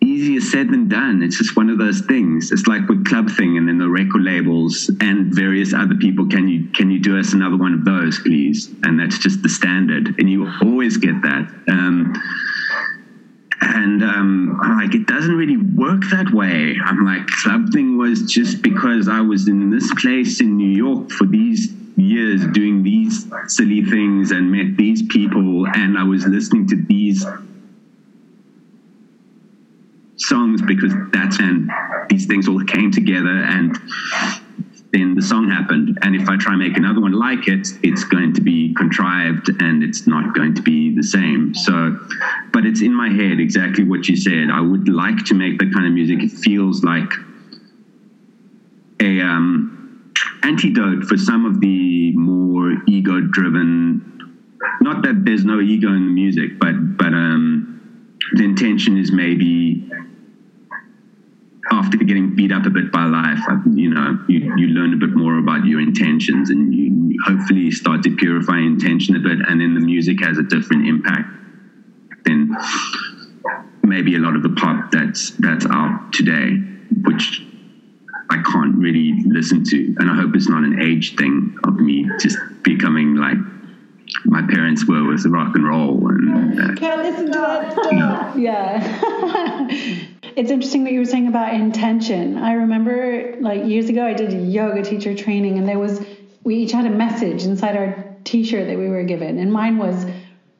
[0.00, 1.22] easier said than done.
[1.22, 2.52] It's just one of those things.
[2.52, 6.26] It's like with club thing and then the record labels and various other people.
[6.26, 8.68] Can you can you do us another one of those please?
[8.84, 10.14] And that's just the standard.
[10.18, 11.52] And you always get that.
[11.68, 12.14] Um,
[13.60, 16.76] and um, I'm like, it doesn't really work that way.
[16.84, 21.26] I'm like, something was just because I was in this place in New York for
[21.26, 26.76] these years doing these silly things and met these people, and I was listening to
[26.76, 27.24] these
[30.18, 31.70] songs because that's and
[32.08, 33.76] these things all came together and
[34.92, 35.98] then the song happened.
[36.02, 39.48] And if I try and make another one like it, it's going to be contrived
[39.60, 41.54] and it's not going to be the same.
[41.54, 41.98] So,
[42.52, 44.48] but it's in my head exactly what you said.
[44.52, 47.10] I would like to make that kind of music it feels like
[49.00, 54.12] a um, antidote for some of the more ego-driven.
[54.80, 59.90] Not that there's no ego in the music, but but um, the intention is maybe
[61.70, 63.38] after getting beat up a bit by life,
[63.74, 68.02] you know, you, you learn a bit more about your intentions and you hopefully start
[68.04, 69.38] to purify intention a bit.
[69.46, 71.28] And then the music has a different impact
[72.24, 72.56] than
[73.82, 76.56] maybe a lot of the pop that's, that's out today,
[77.02, 77.42] which
[78.30, 79.94] I can't really listen to.
[79.98, 83.38] And I hope it's not an age thing of me just becoming like
[84.24, 88.36] my parents were with rock and roll and uh, can't listen to that stuff.
[88.36, 90.06] Yeah.
[90.36, 92.36] It's interesting what you were saying about intention.
[92.36, 96.04] I remember like years ago I did a yoga teacher training and there was
[96.44, 100.04] we each had a message inside our t-shirt that we were given and mine was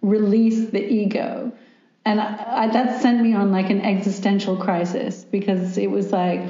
[0.01, 1.53] release the ego.
[2.07, 6.41] And I, I, that sent me on like an existential crisis because it was like,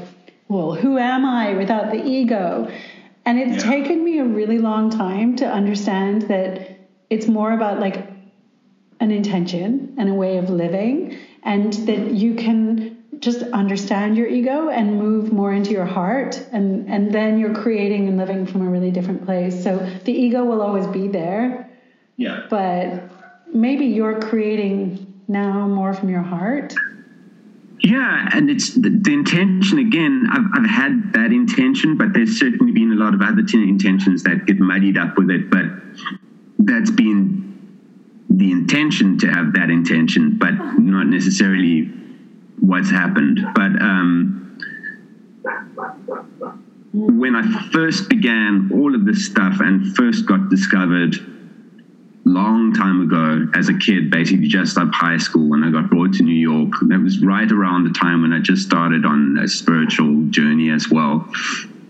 [0.46, 2.70] well, who am I without the ego?
[3.24, 3.70] And it's yeah.
[3.70, 6.78] taken me a really long time to understand that
[7.10, 8.06] it's more about like
[9.00, 14.68] an intention and a way of living and that you can just understand your ego
[14.68, 18.70] and move more into your heart and and then you're creating and living from a
[18.70, 19.62] really different place.
[19.62, 21.70] So the ego will always be there.
[22.16, 22.46] Yeah.
[22.50, 23.10] But
[23.52, 26.74] maybe you're creating now more from your heart.
[27.80, 32.72] Yeah and it's the, the intention again I've, I've had that intention but there's certainly
[32.72, 35.66] been a lot of other intentions that get muddied up with it but
[36.58, 37.44] that's been
[38.30, 41.92] the intention to have that intention but not necessarily
[42.60, 43.40] what's happened.
[43.54, 44.58] But um,
[46.92, 51.14] when I first began all of this stuff and first got discovered
[52.24, 56.14] long time ago as a kid, basically just up high school when I got brought
[56.14, 56.72] to New York.
[56.82, 60.88] That was right around the time when I just started on a spiritual journey as
[60.90, 61.28] well.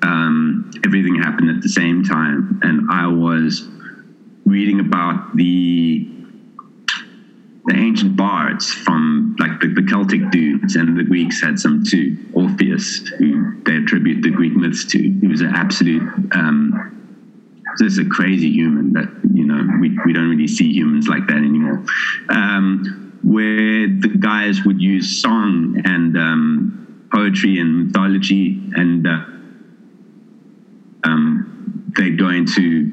[0.02, 3.66] Um, everything happened at the same time, and I was
[4.44, 6.07] reading about the
[7.66, 12.16] the ancient bards from like the, the, Celtic dudes, and the Greeks had some too.
[12.32, 16.02] Orpheus, who they attribute the Greek myths to, he was an absolute.
[16.32, 16.92] Um,
[17.78, 21.36] just a crazy human that you know we, we don't really see humans like that
[21.36, 21.84] anymore.
[22.30, 29.24] Um, where the guys would use song and um, poetry and mythology, and uh,
[31.04, 31.55] um,
[31.97, 32.92] they'd go into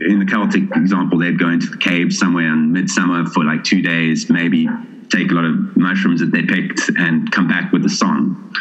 [0.00, 3.82] in the Celtic example, they'd go into the cave somewhere in midsummer for like two
[3.82, 4.68] days, maybe
[5.10, 8.54] take a lot of mushrooms that they picked and come back with a song.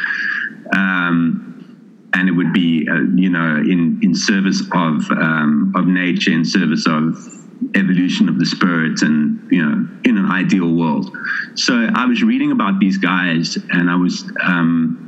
[0.73, 6.32] Um, and it would be, uh, you know, in, in service of um, of nature,
[6.32, 7.15] in service of
[7.75, 11.15] evolution of the spirit, and you know, in an ideal world.
[11.55, 15.07] So I was reading about these guys, and I was um,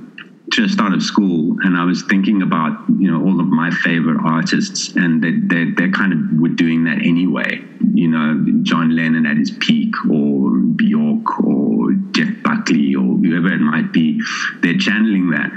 [0.52, 4.20] just out of school and I was thinking about you know all of my favorite
[4.24, 9.26] artists and they they, they kind of were doing that anyway you know, John Lennon
[9.26, 14.22] at his peak or Bjork or Jeff Buckley or whoever it might be.
[14.62, 15.52] They're channeling that.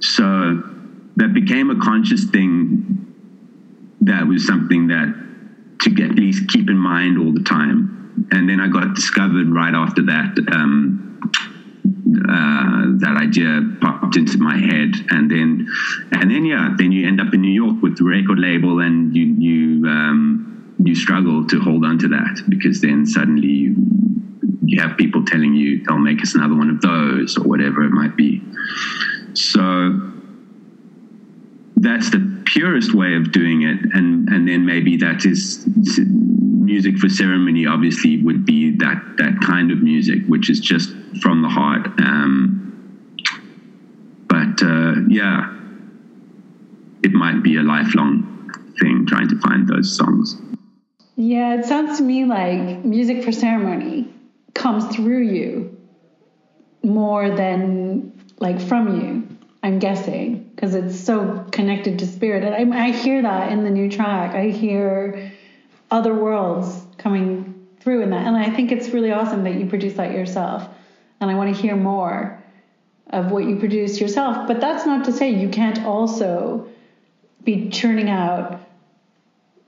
[0.00, 0.62] So
[1.16, 3.14] that became a conscious thing
[4.02, 5.14] that was something that
[5.82, 8.28] to at least keep in mind all the time.
[8.30, 10.38] And then I got discovered right after that.
[10.52, 11.32] Um,
[11.84, 15.68] uh, that idea popped into my head, and then,
[16.12, 19.14] and then, yeah, then you end up in New York with the record label, and
[19.14, 23.76] you you um, you struggle to hold on to that because then suddenly you,
[24.64, 27.90] you have people telling you they'll make us another one of those or whatever it
[27.90, 28.42] might be.
[29.34, 30.09] So
[31.80, 33.78] that's the purest way of doing it.
[33.94, 35.66] And and then maybe that is
[36.06, 40.90] music for ceremony obviously would be that that kind of music which is just
[41.22, 41.86] from the heart.
[42.00, 42.56] Um,
[44.28, 45.56] but uh, yeah
[47.02, 50.36] it might be a lifelong thing trying to find those songs.
[51.16, 54.12] Yeah it sounds to me like music for ceremony
[54.54, 55.76] comes through you
[56.82, 62.44] more than like from you i'm guessing because it's so connected to spirit.
[62.44, 64.34] And I, I hear that in the new track.
[64.34, 65.32] I hear
[65.90, 68.26] other worlds coming through in that.
[68.26, 70.68] And I think it's really awesome that you produce that yourself.
[71.18, 72.44] And I want to hear more
[73.08, 74.46] of what you produce yourself.
[74.46, 76.68] But that's not to say you can't also
[77.42, 78.60] be churning out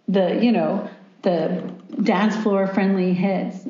[0.09, 0.91] the, you know,
[1.23, 1.73] the
[2.03, 3.62] dance floor friendly hits.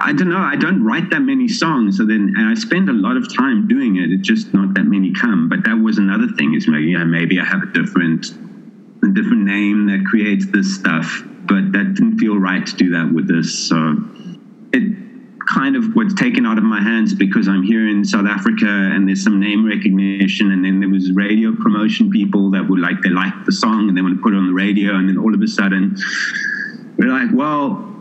[0.00, 0.38] I don't know.
[0.38, 3.96] I don't write that many songs, so then I spend a lot of time doing
[3.96, 4.10] it.
[4.10, 5.48] It's just not that many come.
[5.48, 6.54] But that was another thing.
[6.54, 8.26] Is maybe yeah, maybe I have a different
[9.02, 13.12] a different name that creates this stuff, but that didn't feel right to do that
[13.12, 13.68] with this.
[13.68, 13.96] So
[14.72, 14.82] it
[15.46, 19.06] kind of was taken out of my hands because I'm here in South Africa and
[19.06, 23.10] there's some name recognition, and then there was radio promotion people that would like they
[23.10, 25.34] liked the song and they want to put it on the radio, and then all
[25.34, 25.96] of a sudden
[26.96, 27.93] we're like, well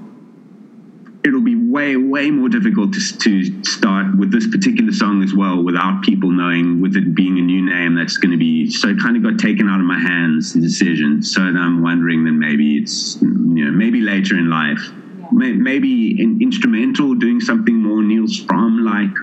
[1.23, 5.63] it'll be way way more difficult to, to start with this particular song as well
[5.63, 8.99] without people knowing with it being a new name that's going to be so it
[8.99, 11.21] kind of got taken out of my hands the decision.
[11.23, 14.81] So i'm wondering that maybe it's you know maybe later in life.
[15.31, 15.53] Yeah.
[15.53, 19.15] maybe an instrumental doing something more Nils Frahm like.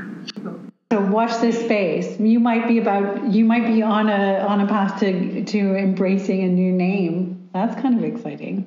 [0.93, 2.19] So watch this space.
[2.19, 6.43] You might be about you might be on a on a path to to embracing
[6.43, 7.49] a new name.
[7.53, 8.67] That's kind of exciting.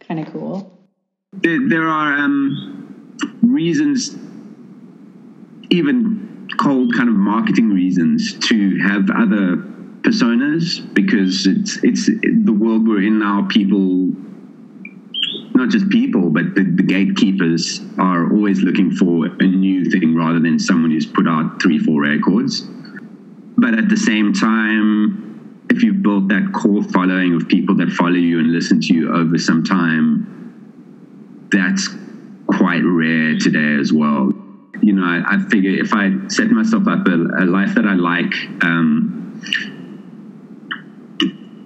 [0.00, 0.75] Kind of cool
[1.46, 4.16] there, there are um, reasons,
[5.70, 9.56] even cold kind of marketing reasons, to have other
[10.02, 13.46] personas because it's it's the world we're in now.
[13.48, 14.12] People,
[15.54, 20.40] not just people, but the, the gatekeepers are always looking for a new thing rather
[20.40, 22.62] than someone who's put out three, four records.
[23.58, 28.12] But at the same time, if you've built that core following of people that follow
[28.12, 30.36] you and listen to you over some time,
[31.56, 31.88] that's
[32.46, 34.30] quite rare today as well.
[34.82, 37.94] You know, I, I figure if I set myself up a, a life that I
[37.94, 38.32] like,
[38.62, 39.40] um,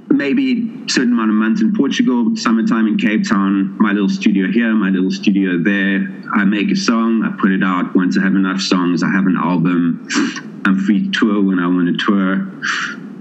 [0.08, 4.72] maybe certain amount of months in Portugal, summertime in Cape Town, my little studio here,
[4.74, 6.06] my little studio there.
[6.34, 7.94] I make a song, I put it out.
[7.94, 10.06] Once I have enough songs, I have an album.
[10.64, 12.46] I'm free to tour when I want to tour.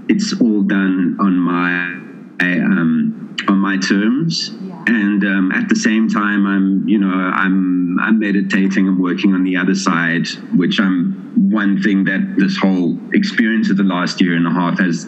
[0.08, 2.00] It's all done on my
[2.40, 4.50] um, on my terms
[4.86, 9.44] and um, at the same time i'm you know i'm i'm meditating i'm working on
[9.44, 10.26] the other side
[10.56, 14.78] which i'm one thing that this whole experience of the last year and a half
[14.78, 15.04] has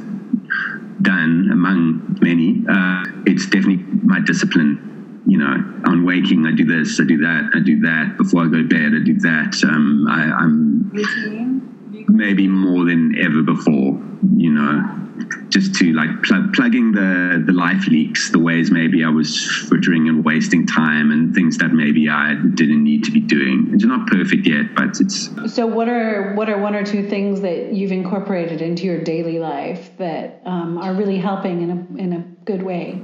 [1.01, 4.89] done among many uh, it's definitely my discipline
[5.25, 5.55] you know,
[5.87, 8.17] on waking, I do this, I do that, I do that.
[8.19, 9.55] Before I go to bed, I do that.
[9.65, 10.91] Um, I, I'm
[12.09, 14.01] maybe more than ever before,
[14.37, 15.03] you know,
[15.49, 20.09] just to like plug, plugging the the life leaks, the ways maybe I was frittering
[20.09, 23.71] and wasting time, and things that maybe I didn't need to be doing.
[23.73, 25.31] It's not perfect yet, but it's.
[25.55, 29.39] So, what are what are one or two things that you've incorporated into your daily
[29.39, 33.03] life that um, are really helping in a in a good way?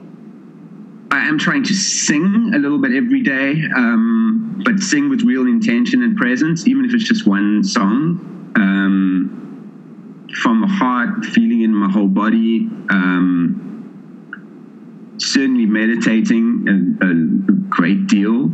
[1.11, 5.47] I am trying to sing a little bit every day, um, but sing with real
[5.47, 8.38] intention and presence, even if it's just one song.
[8.59, 12.69] Um, from the heart, feeling in my whole body.
[12.91, 13.69] Um,
[15.19, 17.15] certainly meditating a, a,
[17.69, 18.45] great deal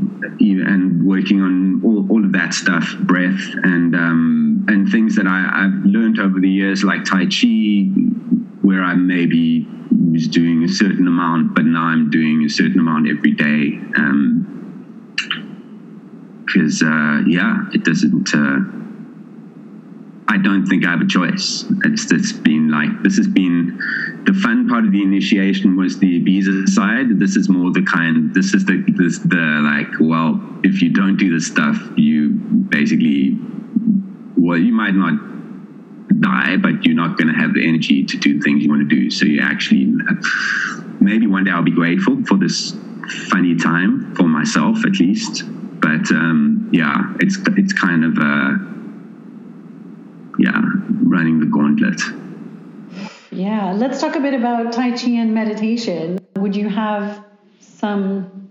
[0.40, 5.62] and working on all, all of that stuff, breath and um, and things that I,
[5.62, 7.84] have learned over the years, like Tai Chi,
[8.62, 9.68] where I maybe
[10.11, 13.78] was doing a certain amount, but now I'm doing a certain amount every day.
[16.46, 18.34] Because um, uh, yeah, it doesn't.
[18.34, 18.84] Uh,
[20.35, 21.64] I don't think I have a choice.
[21.85, 23.78] It's, it's been like this has been
[24.26, 27.20] the fun part of the initiation was the Ibiza side.
[27.20, 28.35] This is more the kind.
[28.35, 30.01] This is the this the like.
[30.01, 33.39] Well, if you don't do this stuff, you basically,
[34.37, 35.14] well, you might not
[36.20, 38.89] die, but you're not going to have the energy to do the things you want
[38.89, 39.11] to do.
[39.11, 39.95] So you actually,
[41.01, 42.74] maybe one day I'll be grateful for this
[43.30, 45.45] funny time for myself at least.
[45.80, 48.74] But um, yeah, it's it's kind of uh,
[50.39, 50.61] yeah,
[51.03, 52.01] running the gauntlet.
[53.30, 56.18] Yeah, let's talk a bit about Tai Chi and meditation.
[56.37, 57.24] Would you have
[57.61, 58.49] some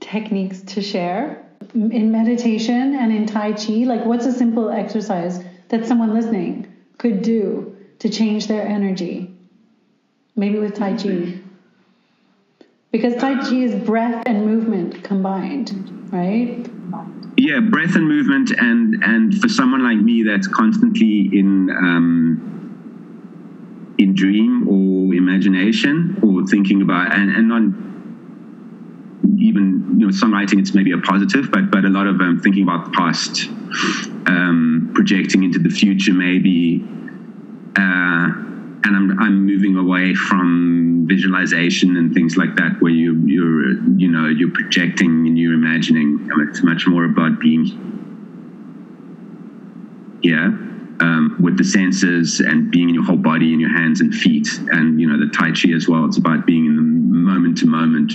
[0.00, 1.44] techniques to share
[1.74, 3.84] in meditation and in Tai Chi?
[3.84, 9.34] Like, what's a simple exercise that someone listening could do to change their energy?
[10.36, 11.40] Maybe with Tai Chi.
[12.92, 16.64] Because Tai Chi is breath and movement combined, right?
[17.36, 22.54] Yeah, breath and movement, and and for someone like me that's constantly in um,
[23.98, 27.62] in dream or imagination or thinking about and, and not
[29.40, 32.62] even you know songwriting it's maybe a positive but but a lot of um, thinking
[32.62, 33.48] about the past
[34.26, 36.84] um, projecting into the future maybe
[37.76, 38.30] uh,
[38.84, 44.08] and I'm, I'm moving away from visualization and things like that where you you're you
[44.08, 46.28] know you're projecting and you're imagining.
[46.48, 47.64] It's much more about being
[50.22, 50.46] here
[51.00, 54.48] um, with the senses and being in your whole body in your hands and feet
[54.72, 56.04] and you know the tai chi as well.
[56.04, 58.12] It's about being in the moment to moment.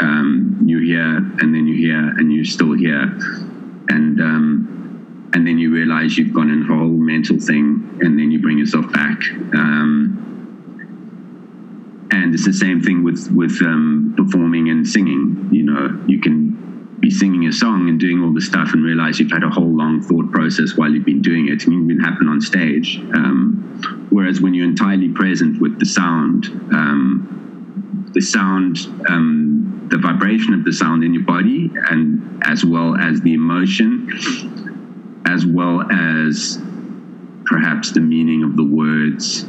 [0.00, 3.02] Um, you're here and then you're here and you're still here.
[3.88, 4.81] And um,
[5.34, 8.58] and then you realize you've gone in a whole mental thing and then you bring
[8.58, 9.18] yourself back
[9.54, 10.18] um,
[12.10, 16.52] and it's the same thing with with um, performing and singing you know you can
[17.02, 19.76] be singing a song and doing all the stuff and realize you've had a whole
[19.76, 21.66] long thought process while you've been doing it.
[21.66, 22.98] Mean, it happen on stage.
[23.12, 28.78] Um, whereas when you're entirely present with the sound, um, the sound,
[29.08, 34.08] um, the vibration of the sound in your body, and as well as the emotion,
[35.26, 36.58] as well as
[37.44, 39.44] perhaps the meaning of the words,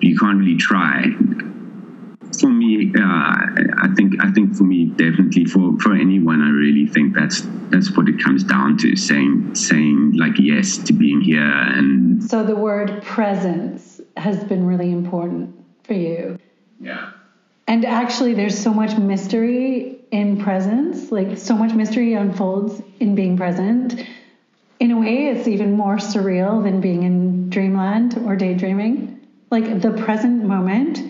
[0.00, 1.04] you can't really try
[2.40, 6.86] for me, uh, I think I think for me, definitely for, for anyone, I really
[6.86, 11.42] think that's that's what it comes down to saying saying like yes to being here
[11.42, 12.22] and.
[12.22, 15.54] So the word presence has been really important
[15.84, 16.38] for you.
[16.80, 17.10] Yeah.
[17.66, 21.12] And actually, there's so much mystery in presence.
[21.12, 24.04] Like so much mystery unfolds in being present.
[24.80, 29.20] In a way, it's even more surreal than being in dreamland or daydreaming.
[29.50, 31.00] Like the present moment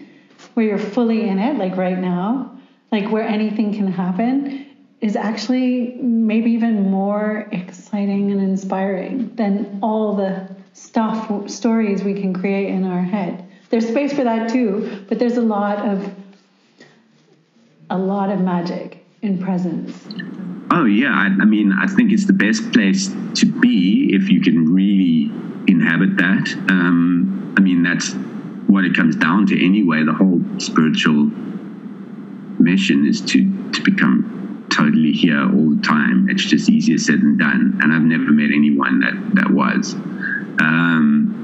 [0.54, 2.58] where you're fully in it, like right now,
[2.90, 4.66] like where anything can happen,
[5.00, 12.32] is actually maybe even more exciting and inspiring than all the stuff, stories we can
[12.32, 13.44] create in our head.
[13.70, 16.12] There's space for that too, but there's a lot of
[17.90, 20.06] a lot of magic in presence.
[20.70, 24.40] Oh yeah, I, I mean, I think it's the best place to be if you
[24.40, 25.30] can really
[25.66, 26.54] inhabit that.
[26.68, 28.12] Um, I mean, that's
[28.66, 30.04] what it comes down to anyway.
[30.04, 31.30] The whole spiritual
[32.60, 36.28] mission is to to become totally here all the time.
[36.28, 39.94] It's just easier said than done, and I've never met anyone that that was.
[40.60, 41.38] Um,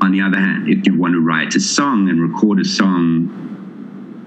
[0.00, 3.49] on the other hand, if you want to write a song and record a song,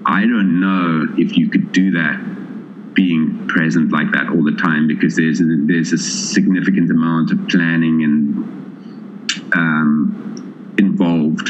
[0.06, 4.86] I don't know if you could do that being present like that all the time
[4.86, 11.48] because there's a, there's a significant amount of planning and um, involved.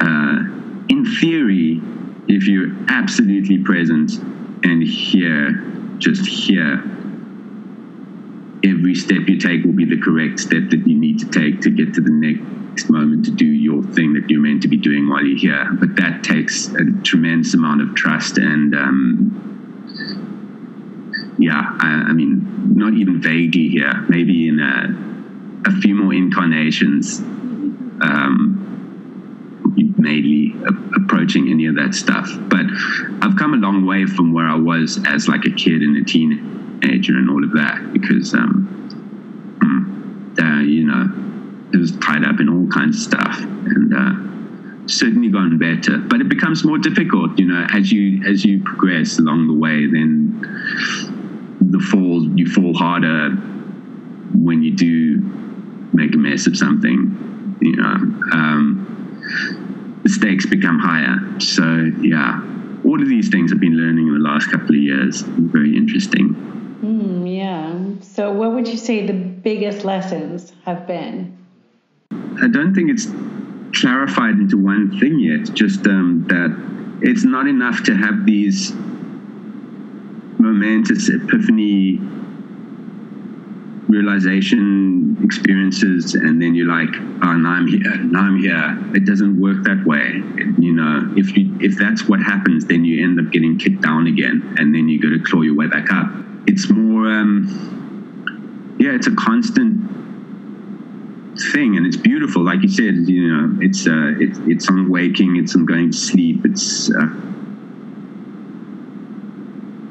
[0.00, 1.80] Uh, in theory,
[2.28, 4.12] if you're absolutely present
[4.64, 5.52] and here,
[5.98, 6.82] just here,
[8.64, 11.70] every step you take will be the correct step that you need to take to
[11.70, 15.08] get to the next moment to do your thing that you're meant to be doing
[15.08, 15.68] while you're here.
[15.72, 19.48] But that takes a tremendous amount of trust and, um,
[21.38, 27.20] yeah, I, I, mean, not even vaguely here, maybe in a, a few more incarnations.
[27.20, 28.62] Um,
[30.02, 30.54] mainly
[30.96, 32.28] approaching any of that stuff.
[32.48, 32.66] But
[33.22, 36.04] I've come a long way from where I was as like a kid and a
[36.04, 38.68] teenager and all of that because, um,
[40.38, 41.31] uh, you know,
[41.72, 45.98] it was tied up in all kinds of stuff and uh, certainly gotten better.
[45.98, 49.86] But it becomes more difficult, you know, as you as you progress along the way.
[49.86, 50.40] Then
[51.60, 53.30] the fall you fall harder
[54.34, 55.20] when you do
[55.92, 57.94] make a mess of something, you know.
[58.32, 58.88] Um,
[60.02, 61.18] the stakes become higher.
[61.40, 62.42] So yeah,
[62.84, 65.22] all of these things I've been learning in the last couple of years.
[65.22, 66.34] Very interesting.
[66.82, 68.02] Mm, yeah.
[68.02, 71.41] So what would you say the biggest lessons have been?
[72.42, 73.06] I don't think it's
[73.78, 75.54] clarified into one thing yet.
[75.54, 76.50] Just um, that
[77.02, 78.72] it's not enough to have these
[80.38, 82.00] momentous epiphany
[83.88, 86.88] realization experiences and then you're like
[87.24, 90.22] oh now i'm here now i'm here it doesn't work that way
[90.58, 94.06] you know if you if that's what happens then you end up getting kicked down
[94.06, 96.08] again and then you got to claw your way back up
[96.46, 100.01] it's more um yeah it's a constant
[101.52, 102.42] thing and it's beautiful.
[102.42, 105.96] Like you said you know it's uh it, it's on waking it's on going to
[105.96, 107.00] sleep it's uh,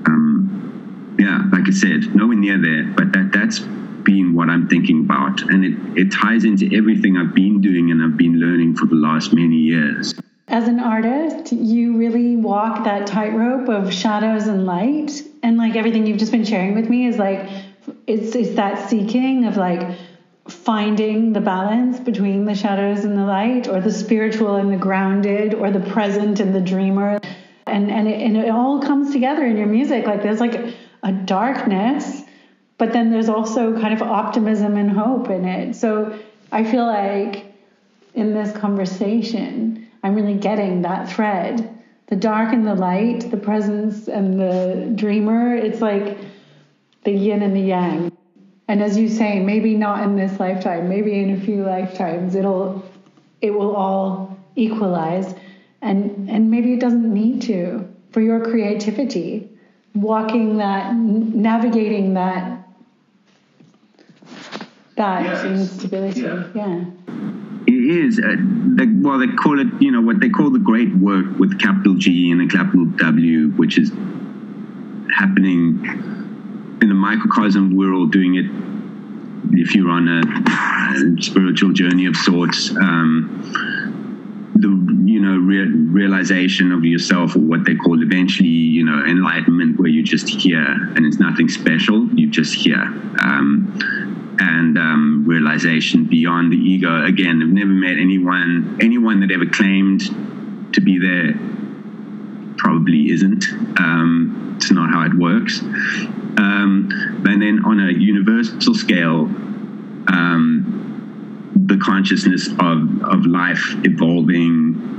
[0.08, 3.60] um yeah like i said nowhere near there but that that's
[4.04, 8.02] been what i'm thinking about and it it ties into everything i've been doing and
[8.02, 10.14] i've been learning for the last many years.
[10.48, 15.12] As an artist you really walk that tightrope of shadows and light
[15.44, 17.48] and like everything you've just been sharing with me is like
[18.08, 19.98] it's it's that seeking of like
[20.52, 25.54] finding the balance between the shadows and the light or the spiritual and the grounded
[25.54, 27.20] or the present and the dreamer.
[27.68, 30.06] And and it, and it all comes together in your music.
[30.06, 32.24] Like there's like a darkness
[32.82, 35.76] but then there's also kind of optimism and hope in it.
[35.76, 36.20] So
[36.52, 37.54] i feel like
[38.16, 41.78] in this conversation i'm really getting that thread.
[42.08, 46.18] The dark and the light the presence and the dreamer it's like
[47.04, 48.12] the yin and the yang
[48.68, 52.84] and as you say maybe not in this lifetime maybe in a few lifetimes it'll
[53.42, 55.34] it will all equalize
[55.82, 59.50] and and maybe it doesn't need to for your creativity
[59.96, 62.68] walking that navigating that
[64.96, 65.46] that Yes.
[65.46, 66.44] instability Yeah.
[66.54, 66.86] yeah
[67.68, 68.20] It is.
[68.20, 68.36] Uh,
[68.76, 71.94] they, well, they call it, you know, what they call the great work with capital
[71.94, 73.92] G and a capital W, which is
[75.16, 75.80] happening
[76.82, 77.76] in the microcosm.
[77.76, 78.46] We're all doing it.
[79.54, 84.68] If you're on a, spiritual journey of sorts, um, the
[85.10, 89.88] you know rea- realization of yourself, or what they call eventually, you know, enlightenment, where
[89.88, 92.08] you're just here and it's nothing special.
[92.14, 92.84] You're just here.
[93.20, 93.78] Um,
[94.40, 97.06] and um, realization beyond the ego.
[97.06, 100.02] Again, I've never met anyone anyone that ever claimed
[100.74, 101.36] to be there.
[102.58, 103.46] Probably isn't.
[103.80, 105.60] Um, it's not how it works.
[105.62, 106.90] Um,
[107.26, 109.22] and then on a universal scale,
[110.08, 114.90] um, the consciousness of of life evolving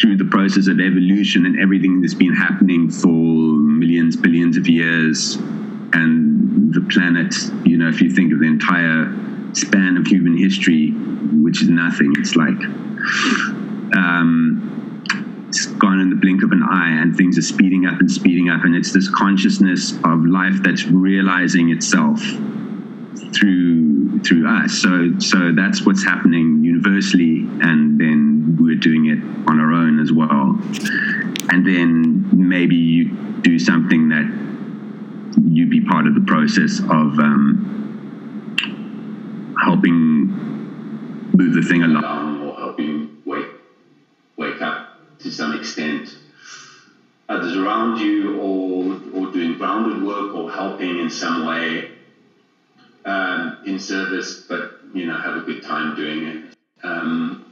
[0.00, 5.36] through the process of evolution and everything that's been happening for millions, billions of years,
[5.92, 7.34] and the planet,
[7.64, 9.12] you know, if you think of the entire
[9.54, 12.60] span of human history, which is nothing, it's like
[13.96, 14.73] um,
[15.54, 18.48] it's gone in the blink of an eye, and things are speeding up and speeding
[18.50, 22.20] up, and it's this consciousness of life that's realizing itself
[23.32, 24.72] through through us.
[24.72, 30.10] So so that's what's happening universally, and then we're doing it on our own as
[30.10, 30.58] well.
[31.50, 33.10] And then maybe you
[33.42, 34.26] do something that
[35.44, 37.70] you'd be part of the process of um,
[39.62, 40.26] helping
[41.32, 43.46] move the thing along or helping wake
[44.36, 44.83] wake up
[45.24, 46.18] to some extent.
[47.30, 51.90] Others around you or or doing grounded work or helping in some way
[53.06, 56.54] um, in service but you know have a good time doing it.
[56.82, 57.42] Um,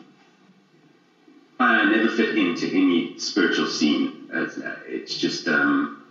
[1.58, 4.28] I never fit into any spiritual scene.
[4.32, 6.02] It's- just um,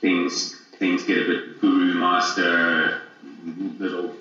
[0.00, 3.00] things things get a bit guru master
[3.78, 4.14] little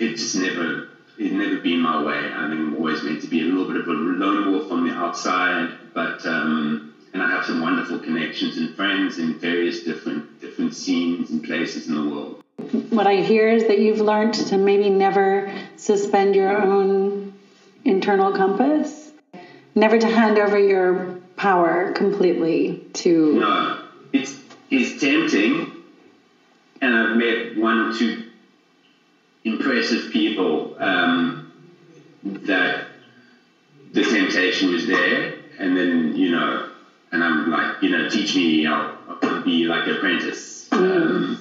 [0.00, 0.88] it just never
[1.26, 3.76] it never been my way I think I'm always meant to be a little bit
[3.76, 8.56] of a lone wolf on the outside but um, and I have some wonderful connections
[8.56, 12.42] and friends in various different different scenes and places in the world
[12.90, 17.34] what I hear is that you've learned to maybe never suspend your own
[17.84, 19.10] internal compass,
[19.74, 23.40] never to hand over your power completely to.
[23.40, 24.38] No, it's
[24.70, 25.72] it's tempting,
[26.80, 28.21] and I've met one or two
[29.44, 31.46] impressive people um,
[32.22, 32.86] that
[33.92, 36.68] the temptation was there, and then you know,
[37.10, 38.96] and I'm like, you know, teach me, I'll,
[39.44, 41.36] be like an apprentice, um,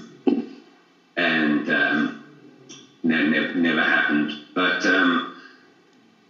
[1.15, 2.23] and um,
[3.03, 4.31] never, never happened.
[4.55, 5.31] But um,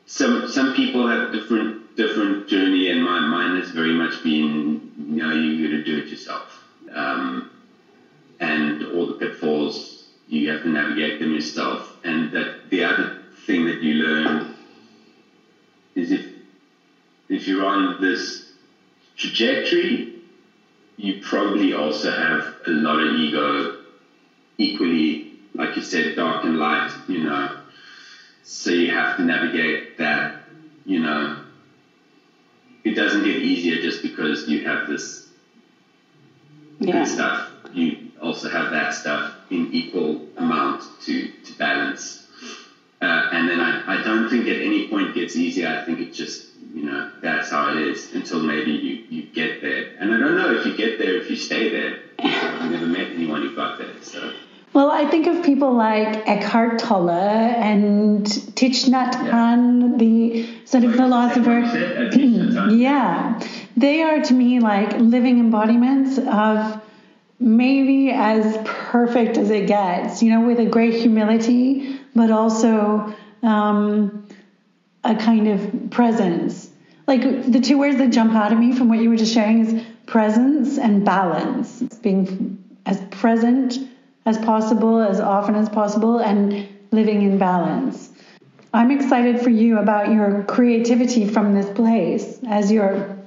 [0.05, 5.23] some some people have different different journey, and my mine has very much been, you
[5.23, 7.49] know, you to do it yourself, um,
[8.41, 9.90] and all the pitfalls
[10.31, 11.97] you have to navigate them yourself.
[12.05, 13.11] And that the other
[13.47, 14.47] thing that you learn
[15.95, 16.27] is if
[17.29, 18.51] if you're on this
[19.17, 20.09] trajectory,
[20.97, 23.73] you probably also have a lot of ego,
[24.57, 25.25] equally,
[25.55, 27.49] like you said, dark and light, you know
[28.43, 30.33] so you have to navigate that.
[30.85, 31.37] You know,
[32.85, 35.27] it doesn't get easier just because you have this
[36.79, 36.91] Yeah.
[36.91, 37.53] good stuff.
[37.73, 42.25] You also have that stuff in equal amount to, to balance.
[43.01, 45.67] Uh, and then I, I don't think at any point gets easier.
[45.67, 49.61] I think it just, you know, that's how it is until maybe you, you get
[49.61, 49.95] there.
[49.99, 51.99] And I don't know if you get there, if you stay there.
[52.19, 53.89] I've never met anyone who got there.
[54.03, 54.31] So,
[54.73, 60.93] Well, I think of people like Eckhart Tolle and Thich Nhat Hanh, the sort of
[60.95, 61.59] philosopher.
[61.59, 62.77] Uh, Thich Nhat Hanh.
[62.77, 63.41] Yeah,
[63.75, 66.79] they are to me like living embodiments of
[67.41, 74.27] maybe as perfect as it gets, you know, with a great humility, but also um,
[75.03, 76.69] a kind of presence.
[77.07, 79.65] Like the two words that jump out at me from what you were just sharing
[79.65, 81.81] is presence and balance.
[82.01, 83.89] Being as present
[84.25, 88.09] as possible, as often as possible, and living in balance.
[88.73, 93.17] I'm excited for you about your creativity from this place as you're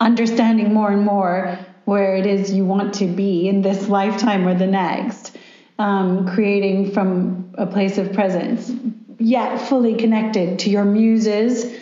[0.00, 1.58] understanding more and more
[1.90, 5.36] where it is you want to be in this lifetime or the next,
[5.76, 8.70] um, creating from a place of presence,
[9.18, 11.76] yet fully connected to your muses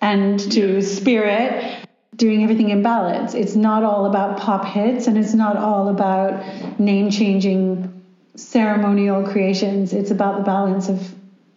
[0.00, 1.84] and to spirit,
[2.14, 3.34] doing everything in balance.
[3.34, 8.00] It's not all about pop hits and it's not all about name changing
[8.36, 9.92] ceremonial creations.
[9.92, 11.14] It's about the balance of,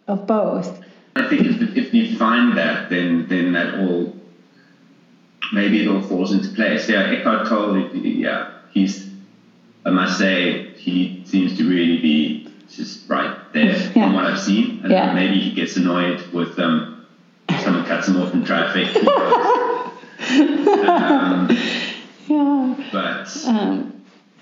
[0.08, 0.82] of both.
[1.14, 4.12] I think if, if you find that, then then that all
[5.52, 6.88] maybe it all falls into place.
[6.88, 9.10] Yeah, Eckhart Tolle, yeah, he's
[9.84, 13.92] I must say he seems to really be just right there Yeah.
[13.92, 14.80] from what I've seen.
[14.82, 15.12] And Yeah.
[15.12, 17.04] maybe he gets annoyed with um,
[17.60, 18.88] someone cuts him off in traffic.
[20.32, 21.48] Um,
[22.28, 22.74] Yeah.
[22.92, 23.91] but Um,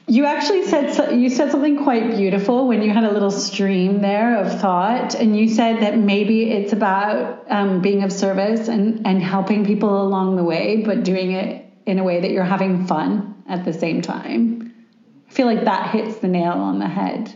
[0.07, 4.39] you actually said you said something quite beautiful when you had a little stream there
[4.39, 9.23] of thought, and you said that maybe it's about um, being of service and and
[9.23, 13.43] helping people along the way, but doing it in a way that you're having fun
[13.49, 14.73] at the same time.
[15.29, 17.33] I feel like that hits the nail on the head.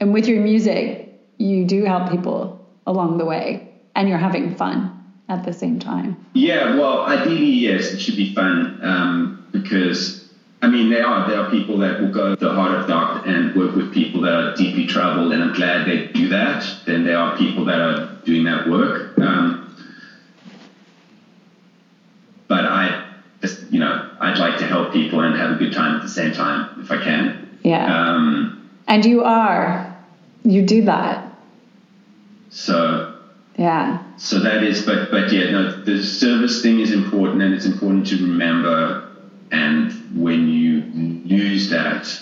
[0.00, 4.94] And with your music, you do help people along the way, and you're having fun
[5.28, 6.24] at the same time.
[6.32, 10.28] Yeah, well, ideally, yes, it should be fun um, because,
[10.62, 13.26] I mean, there are there are people that will go to the heart of dark
[13.26, 16.64] and work with people that are deeply troubled, and I'm glad they do that.
[16.86, 19.18] Then there are people that are doing that work.
[19.18, 19.74] Um,
[22.48, 23.06] but I
[23.40, 26.08] just, you know, I'd like to help people and have a good time at the
[26.08, 27.58] same time if I can.
[27.62, 27.84] Yeah.
[27.84, 29.96] Um, And you are.
[30.44, 31.24] You do that.
[32.50, 33.14] so
[33.58, 34.02] Yeah.
[34.16, 38.06] So that is, but but yeah, no, the service thing is important, and it's important
[38.08, 39.07] to remember.
[39.50, 40.82] And when you
[41.24, 42.20] lose that,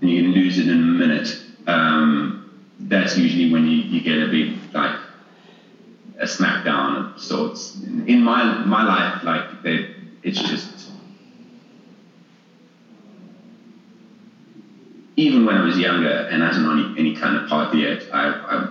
[0.00, 2.44] you can lose it in a minute, um,
[2.80, 4.96] that's usually when you, you get a big like
[6.18, 7.80] a smackdown of sorts.
[8.06, 9.86] In, my my life, like they,
[10.22, 10.90] it's just.
[15.16, 18.06] Even when I was younger and I wasn't on any, any kind of party yet,
[18.12, 18.68] I, I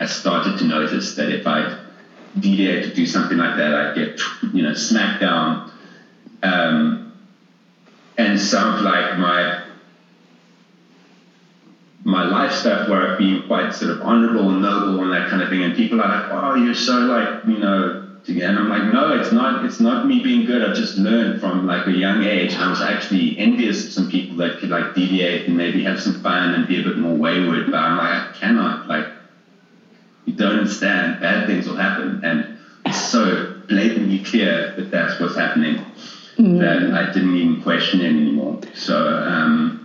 [0.00, 1.76] I started to notice that if I
[2.38, 4.20] deviate to do something like that, I'd get,
[4.54, 5.60] you know, smacked down.
[6.42, 7.00] Um,
[8.18, 9.58] and some like my
[12.04, 15.42] my life stuff where I've been quite sort of honorable and noble and that kind
[15.42, 18.84] of thing, and people are like, "Oh, you're so like, you know," and I'm like,
[18.92, 19.64] "No, it's not.
[19.64, 20.62] It's not me being good.
[20.62, 22.56] I've just learned from like a young age.
[22.56, 26.14] I was actually envious of some people that could like deviate and maybe have some
[26.14, 29.06] fun and be a bit more wayward, but I'm like, I cannot like."
[30.26, 32.20] you don't understand, bad things will happen.
[32.22, 32.46] And
[32.86, 35.78] it's so blatantly clear that that's what's happening
[36.40, 38.58] that I didn't even question it anymore.
[38.74, 39.76] So, um,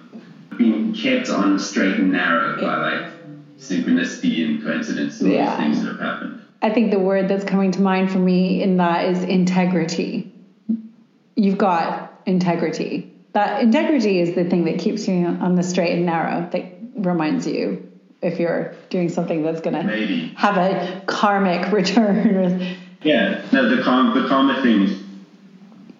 [0.57, 3.11] being kept on straight and narrow by like
[3.59, 5.49] synchronicity and coincidence and all Yeah.
[5.57, 6.39] these things that have happened.
[6.61, 10.31] I think the word that's coming to mind for me in that is integrity.
[11.35, 13.11] You've got integrity.
[13.33, 17.45] That integrity is the thing that keeps you on the straight and narrow, that reminds
[17.45, 17.89] you
[18.21, 19.93] if you're doing something that's going to
[20.37, 22.77] have a karmic return.
[23.03, 24.87] Yeah, no, the karma, the karma thing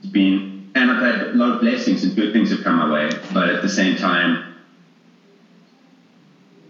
[0.05, 3.09] been, and I've had a lot of blessings and good things have come my way,
[3.33, 4.43] but at the same time,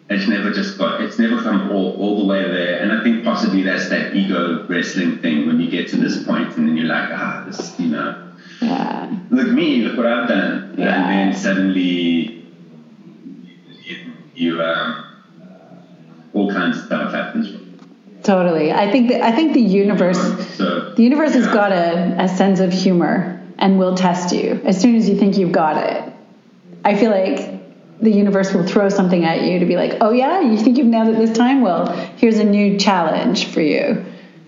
[0.09, 2.79] it's never just got, it's never come all, all the way there.
[2.81, 6.55] And I think possibly that's that ego wrestling thing when you get to this point
[6.57, 8.15] and then you're like, ah, this, you know,
[8.61, 9.17] yeah.
[9.31, 10.75] look me, look what I've done.
[10.77, 11.01] Yeah.
[11.01, 12.45] And then suddenly
[13.83, 13.97] you,
[14.35, 15.05] you um,
[16.33, 17.64] all kinds of stuff happens.
[18.25, 18.71] Totally.
[18.71, 20.17] I think that I think the universe
[20.57, 24.95] the universe has got a, a sense of humor and will test you as soon
[24.95, 26.11] as you think you've got it.
[26.83, 30.41] I feel like the universe will throw something at you to be like, oh yeah,
[30.41, 31.61] you think you've nailed it this time?
[31.61, 34.03] Well, here's a new challenge for you,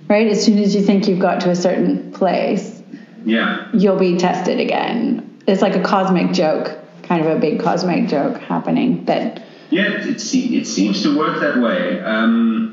[0.10, 0.28] right?
[0.28, 2.82] As soon as you think you've got to a certain place,
[3.26, 3.68] Yeah.
[3.74, 5.40] you'll be tested again.
[5.48, 10.06] It's like a cosmic joke, kind of a big cosmic joke happening that, Yeah, it,
[10.08, 12.02] it, se- it seems to work that way.
[12.02, 12.67] Um,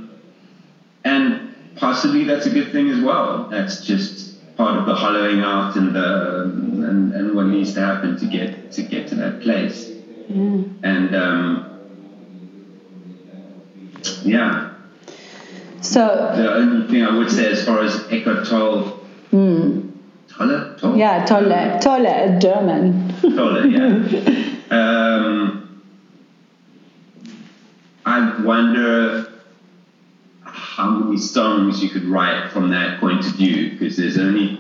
[1.04, 3.48] and possibly that's a good thing as well.
[3.50, 8.18] That's just part of the hollowing out and the and, and what needs to happen
[8.18, 9.90] to get to get to that place.
[10.28, 11.70] And um,
[14.22, 14.74] yeah,
[15.84, 19.00] so the only thing I would say as far as Eckhart Tolle,
[19.30, 23.14] Tolle, Tolle, yeah, Tolle, Tolle, German.
[23.20, 24.56] Tolle, yeah.
[24.70, 25.82] um,
[28.06, 29.33] I wonder
[30.76, 34.58] how many songs you could write from that point of view, because there's only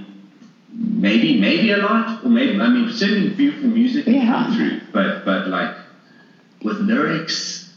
[0.72, 4.26] maybe maybe a lot, or maybe I mean certainly beautiful music Yeah.
[4.30, 5.74] come through, but but like
[6.62, 7.68] with lyrics,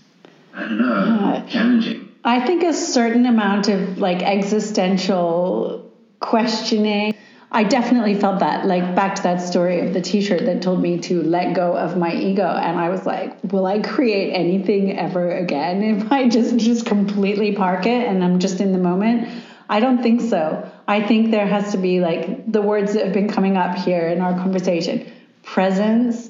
[0.55, 1.45] I don't know, Yeah.
[1.49, 2.09] challenging.
[2.23, 7.13] I think a certain amount of like existential questioning.
[7.51, 10.99] I definitely felt that, like back to that story of the T-shirt that told me
[10.99, 15.31] to let go of my ego, and I was like, "Will I create anything ever
[15.31, 19.29] again if I just just completely park it and I'm just in the moment?"
[19.69, 20.69] I don't think so.
[20.87, 24.07] I think there has to be like the words that have been coming up here
[24.07, 25.09] in our conversation:
[25.43, 26.29] presence,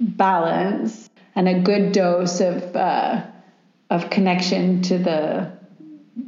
[0.00, 2.74] balance, and a good dose of.
[2.74, 3.22] Uh,
[3.90, 5.50] of connection to the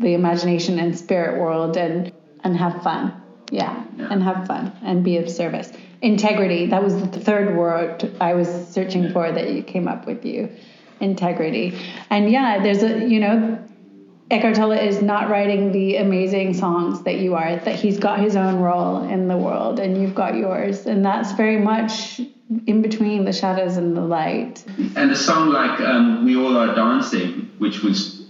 [0.00, 3.21] the imagination and spirit world and and have fun
[3.52, 4.08] yeah, Yeah.
[4.10, 5.70] and have fun and be of service.
[6.00, 10.24] Integrity that was the third word i was searching for that you came up with
[10.24, 10.48] you.
[11.00, 11.66] Integrity.
[12.10, 13.58] And yeah there's a you know
[14.30, 18.34] Eckhart Tolle is not writing the amazing songs that you are that he's got his
[18.34, 20.86] own role in the world and you've got yours.
[20.86, 22.18] And that's very much
[22.66, 24.64] in between the shadows and the light.
[24.96, 28.24] And a song like um, "We All Are Dancing," which was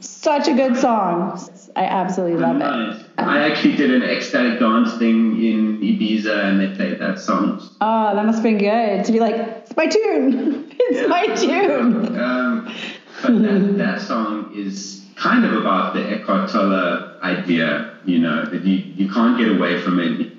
[0.00, 1.38] Such a good song.
[1.76, 3.00] I absolutely love nice.
[3.00, 3.06] it.
[3.18, 7.60] I actually did an ecstatic dance thing in Ibiza, and they played that song.
[7.80, 10.66] Oh, that must have been good to be like, it's my tune.
[10.92, 12.18] It's my tune.
[12.18, 12.74] Um,
[13.22, 18.64] but that, that song is kind of about the Eckhart Tolle idea, you know, that
[18.64, 20.32] you, you can't get away from it.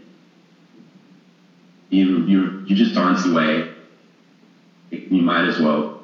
[1.90, 3.72] You, you, you just dance away.
[4.90, 6.04] You might as well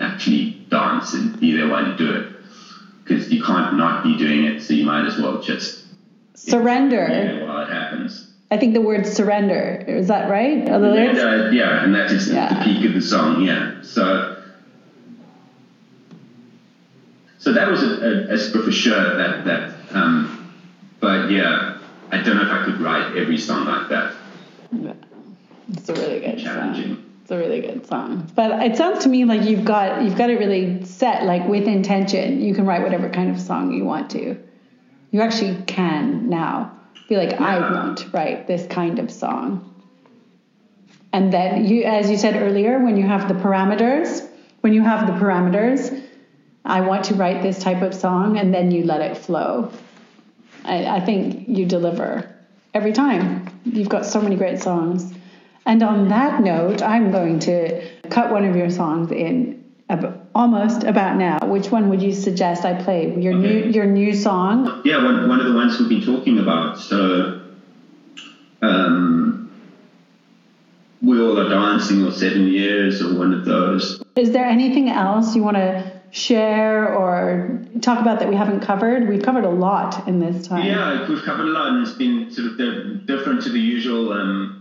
[0.00, 2.29] actually dance and be there while you do it.
[3.10, 5.84] Because you can't not be doing it, so you might as well just
[6.34, 7.08] Surrender.
[7.10, 8.30] yeah, while it happens.
[8.52, 9.84] I think the word surrender.
[9.88, 10.68] Is that right?
[10.70, 11.18] Are the lyrics?
[11.18, 12.54] And, uh, yeah, and that is Yeah.
[12.54, 13.42] the peak of the song.
[13.42, 14.36] Yeah, so
[17.38, 19.72] so that was a, a, a a shirt that that.
[19.92, 20.52] Um,
[21.00, 21.78] but yeah,
[22.12, 24.14] I don't know if I could write every song like that.
[25.72, 27.04] It's a really good song.
[27.30, 28.28] It's a really good song.
[28.34, 31.68] But it sounds to me like you've got you've got it really set, like with
[31.68, 32.40] intention.
[32.40, 34.36] You can write whatever kind of song you want to.
[35.12, 36.76] You actually can now
[37.08, 39.80] be like, I want to write this kind of song.
[41.12, 44.28] And then you as you said earlier, when you have the parameters,
[44.62, 46.02] when you have the parameters,
[46.64, 49.70] I want to write this type of song, and then you let it flow.
[50.64, 52.28] I, I think you deliver
[52.74, 53.48] every time.
[53.64, 55.09] You've got so many great songs.
[55.66, 60.84] And on that note, I'm going to cut one of your songs in ab- almost
[60.84, 61.38] about now.
[61.46, 63.14] Which one would you suggest I play?
[63.20, 64.82] Your new your new song?
[64.84, 66.78] Yeah, one, one of the ones we've been talking about.
[66.78, 67.42] So,
[68.62, 69.50] um,
[71.02, 74.02] we all are dancing, or seven years, or one of those.
[74.16, 79.08] Is there anything else you want to share or talk about that we haven't covered?
[79.08, 80.66] We've covered a lot in this time.
[80.66, 84.59] Yeah, we've covered a lot, and it's been sort of different to the usual, um,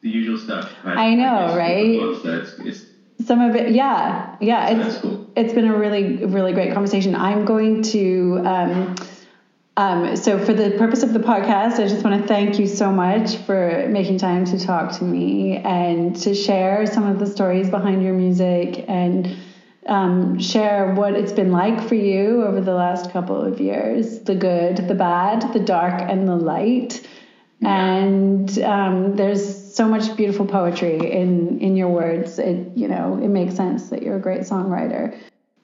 [0.00, 0.72] the usual stuff.
[0.84, 2.66] I know, guess, right?
[2.66, 2.86] It's,
[3.26, 4.70] Some of it, yeah, yeah.
[4.70, 5.30] It's cool.
[5.36, 7.14] it's been a really really great conversation.
[7.14, 8.42] I'm going to.
[8.44, 8.96] Um,
[9.76, 12.90] um, so for the purpose of the podcast, I just want to thank you so
[12.90, 17.70] much for making time to talk to me and to share some of the stories
[17.70, 19.36] behind your music and
[19.86, 24.34] um, share what it's been like for you over the last couple of years the
[24.34, 27.06] good, the bad, the dark, and the light.
[27.62, 32.38] And um, there's so much beautiful poetry in, in your words.
[32.38, 35.16] It, you know, it makes sense that you're a great songwriter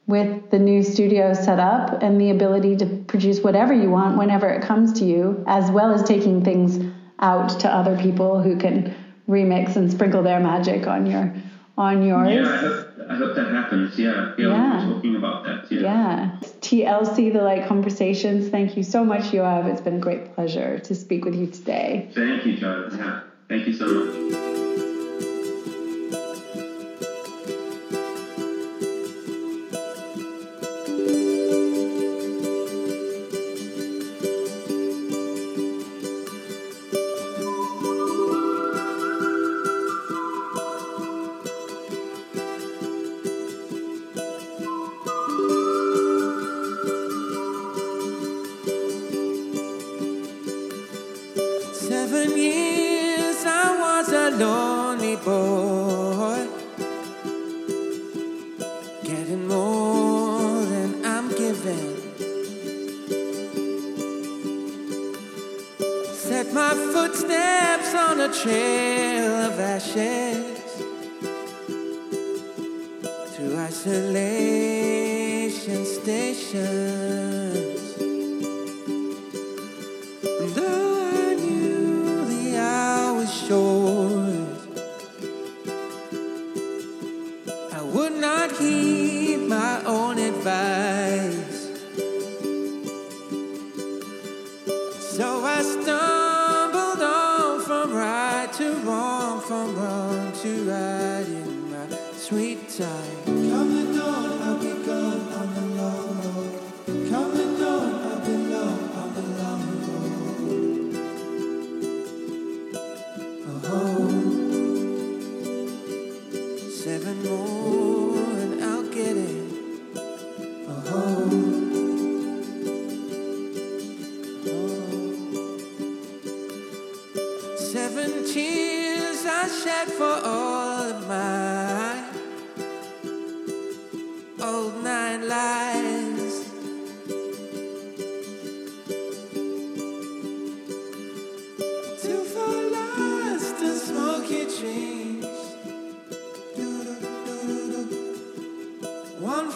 [0.06, 4.48] with the new studio set up and the ability to produce whatever you want whenever
[4.48, 6.78] it comes to you, as well as taking things
[7.18, 8.94] out to other people who can
[9.28, 11.34] remix and sprinkle their magic on your
[11.78, 12.30] on yours.
[12.32, 13.98] yeah, I hope, I hope that happens.
[13.98, 14.80] Yeah, yeah, Yeah.
[14.80, 15.70] we were talking about that.
[15.70, 15.80] Yeah.
[15.80, 16.30] Yeah.
[16.62, 18.48] TLC, the Light Conversations.
[18.48, 19.66] Thank you so much, Yoav.
[19.66, 22.08] It's been a great pleasure to speak with you today.
[22.14, 23.24] Thank you, Charlotte.
[23.48, 24.45] Thank you so much.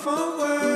[0.02, 0.69] One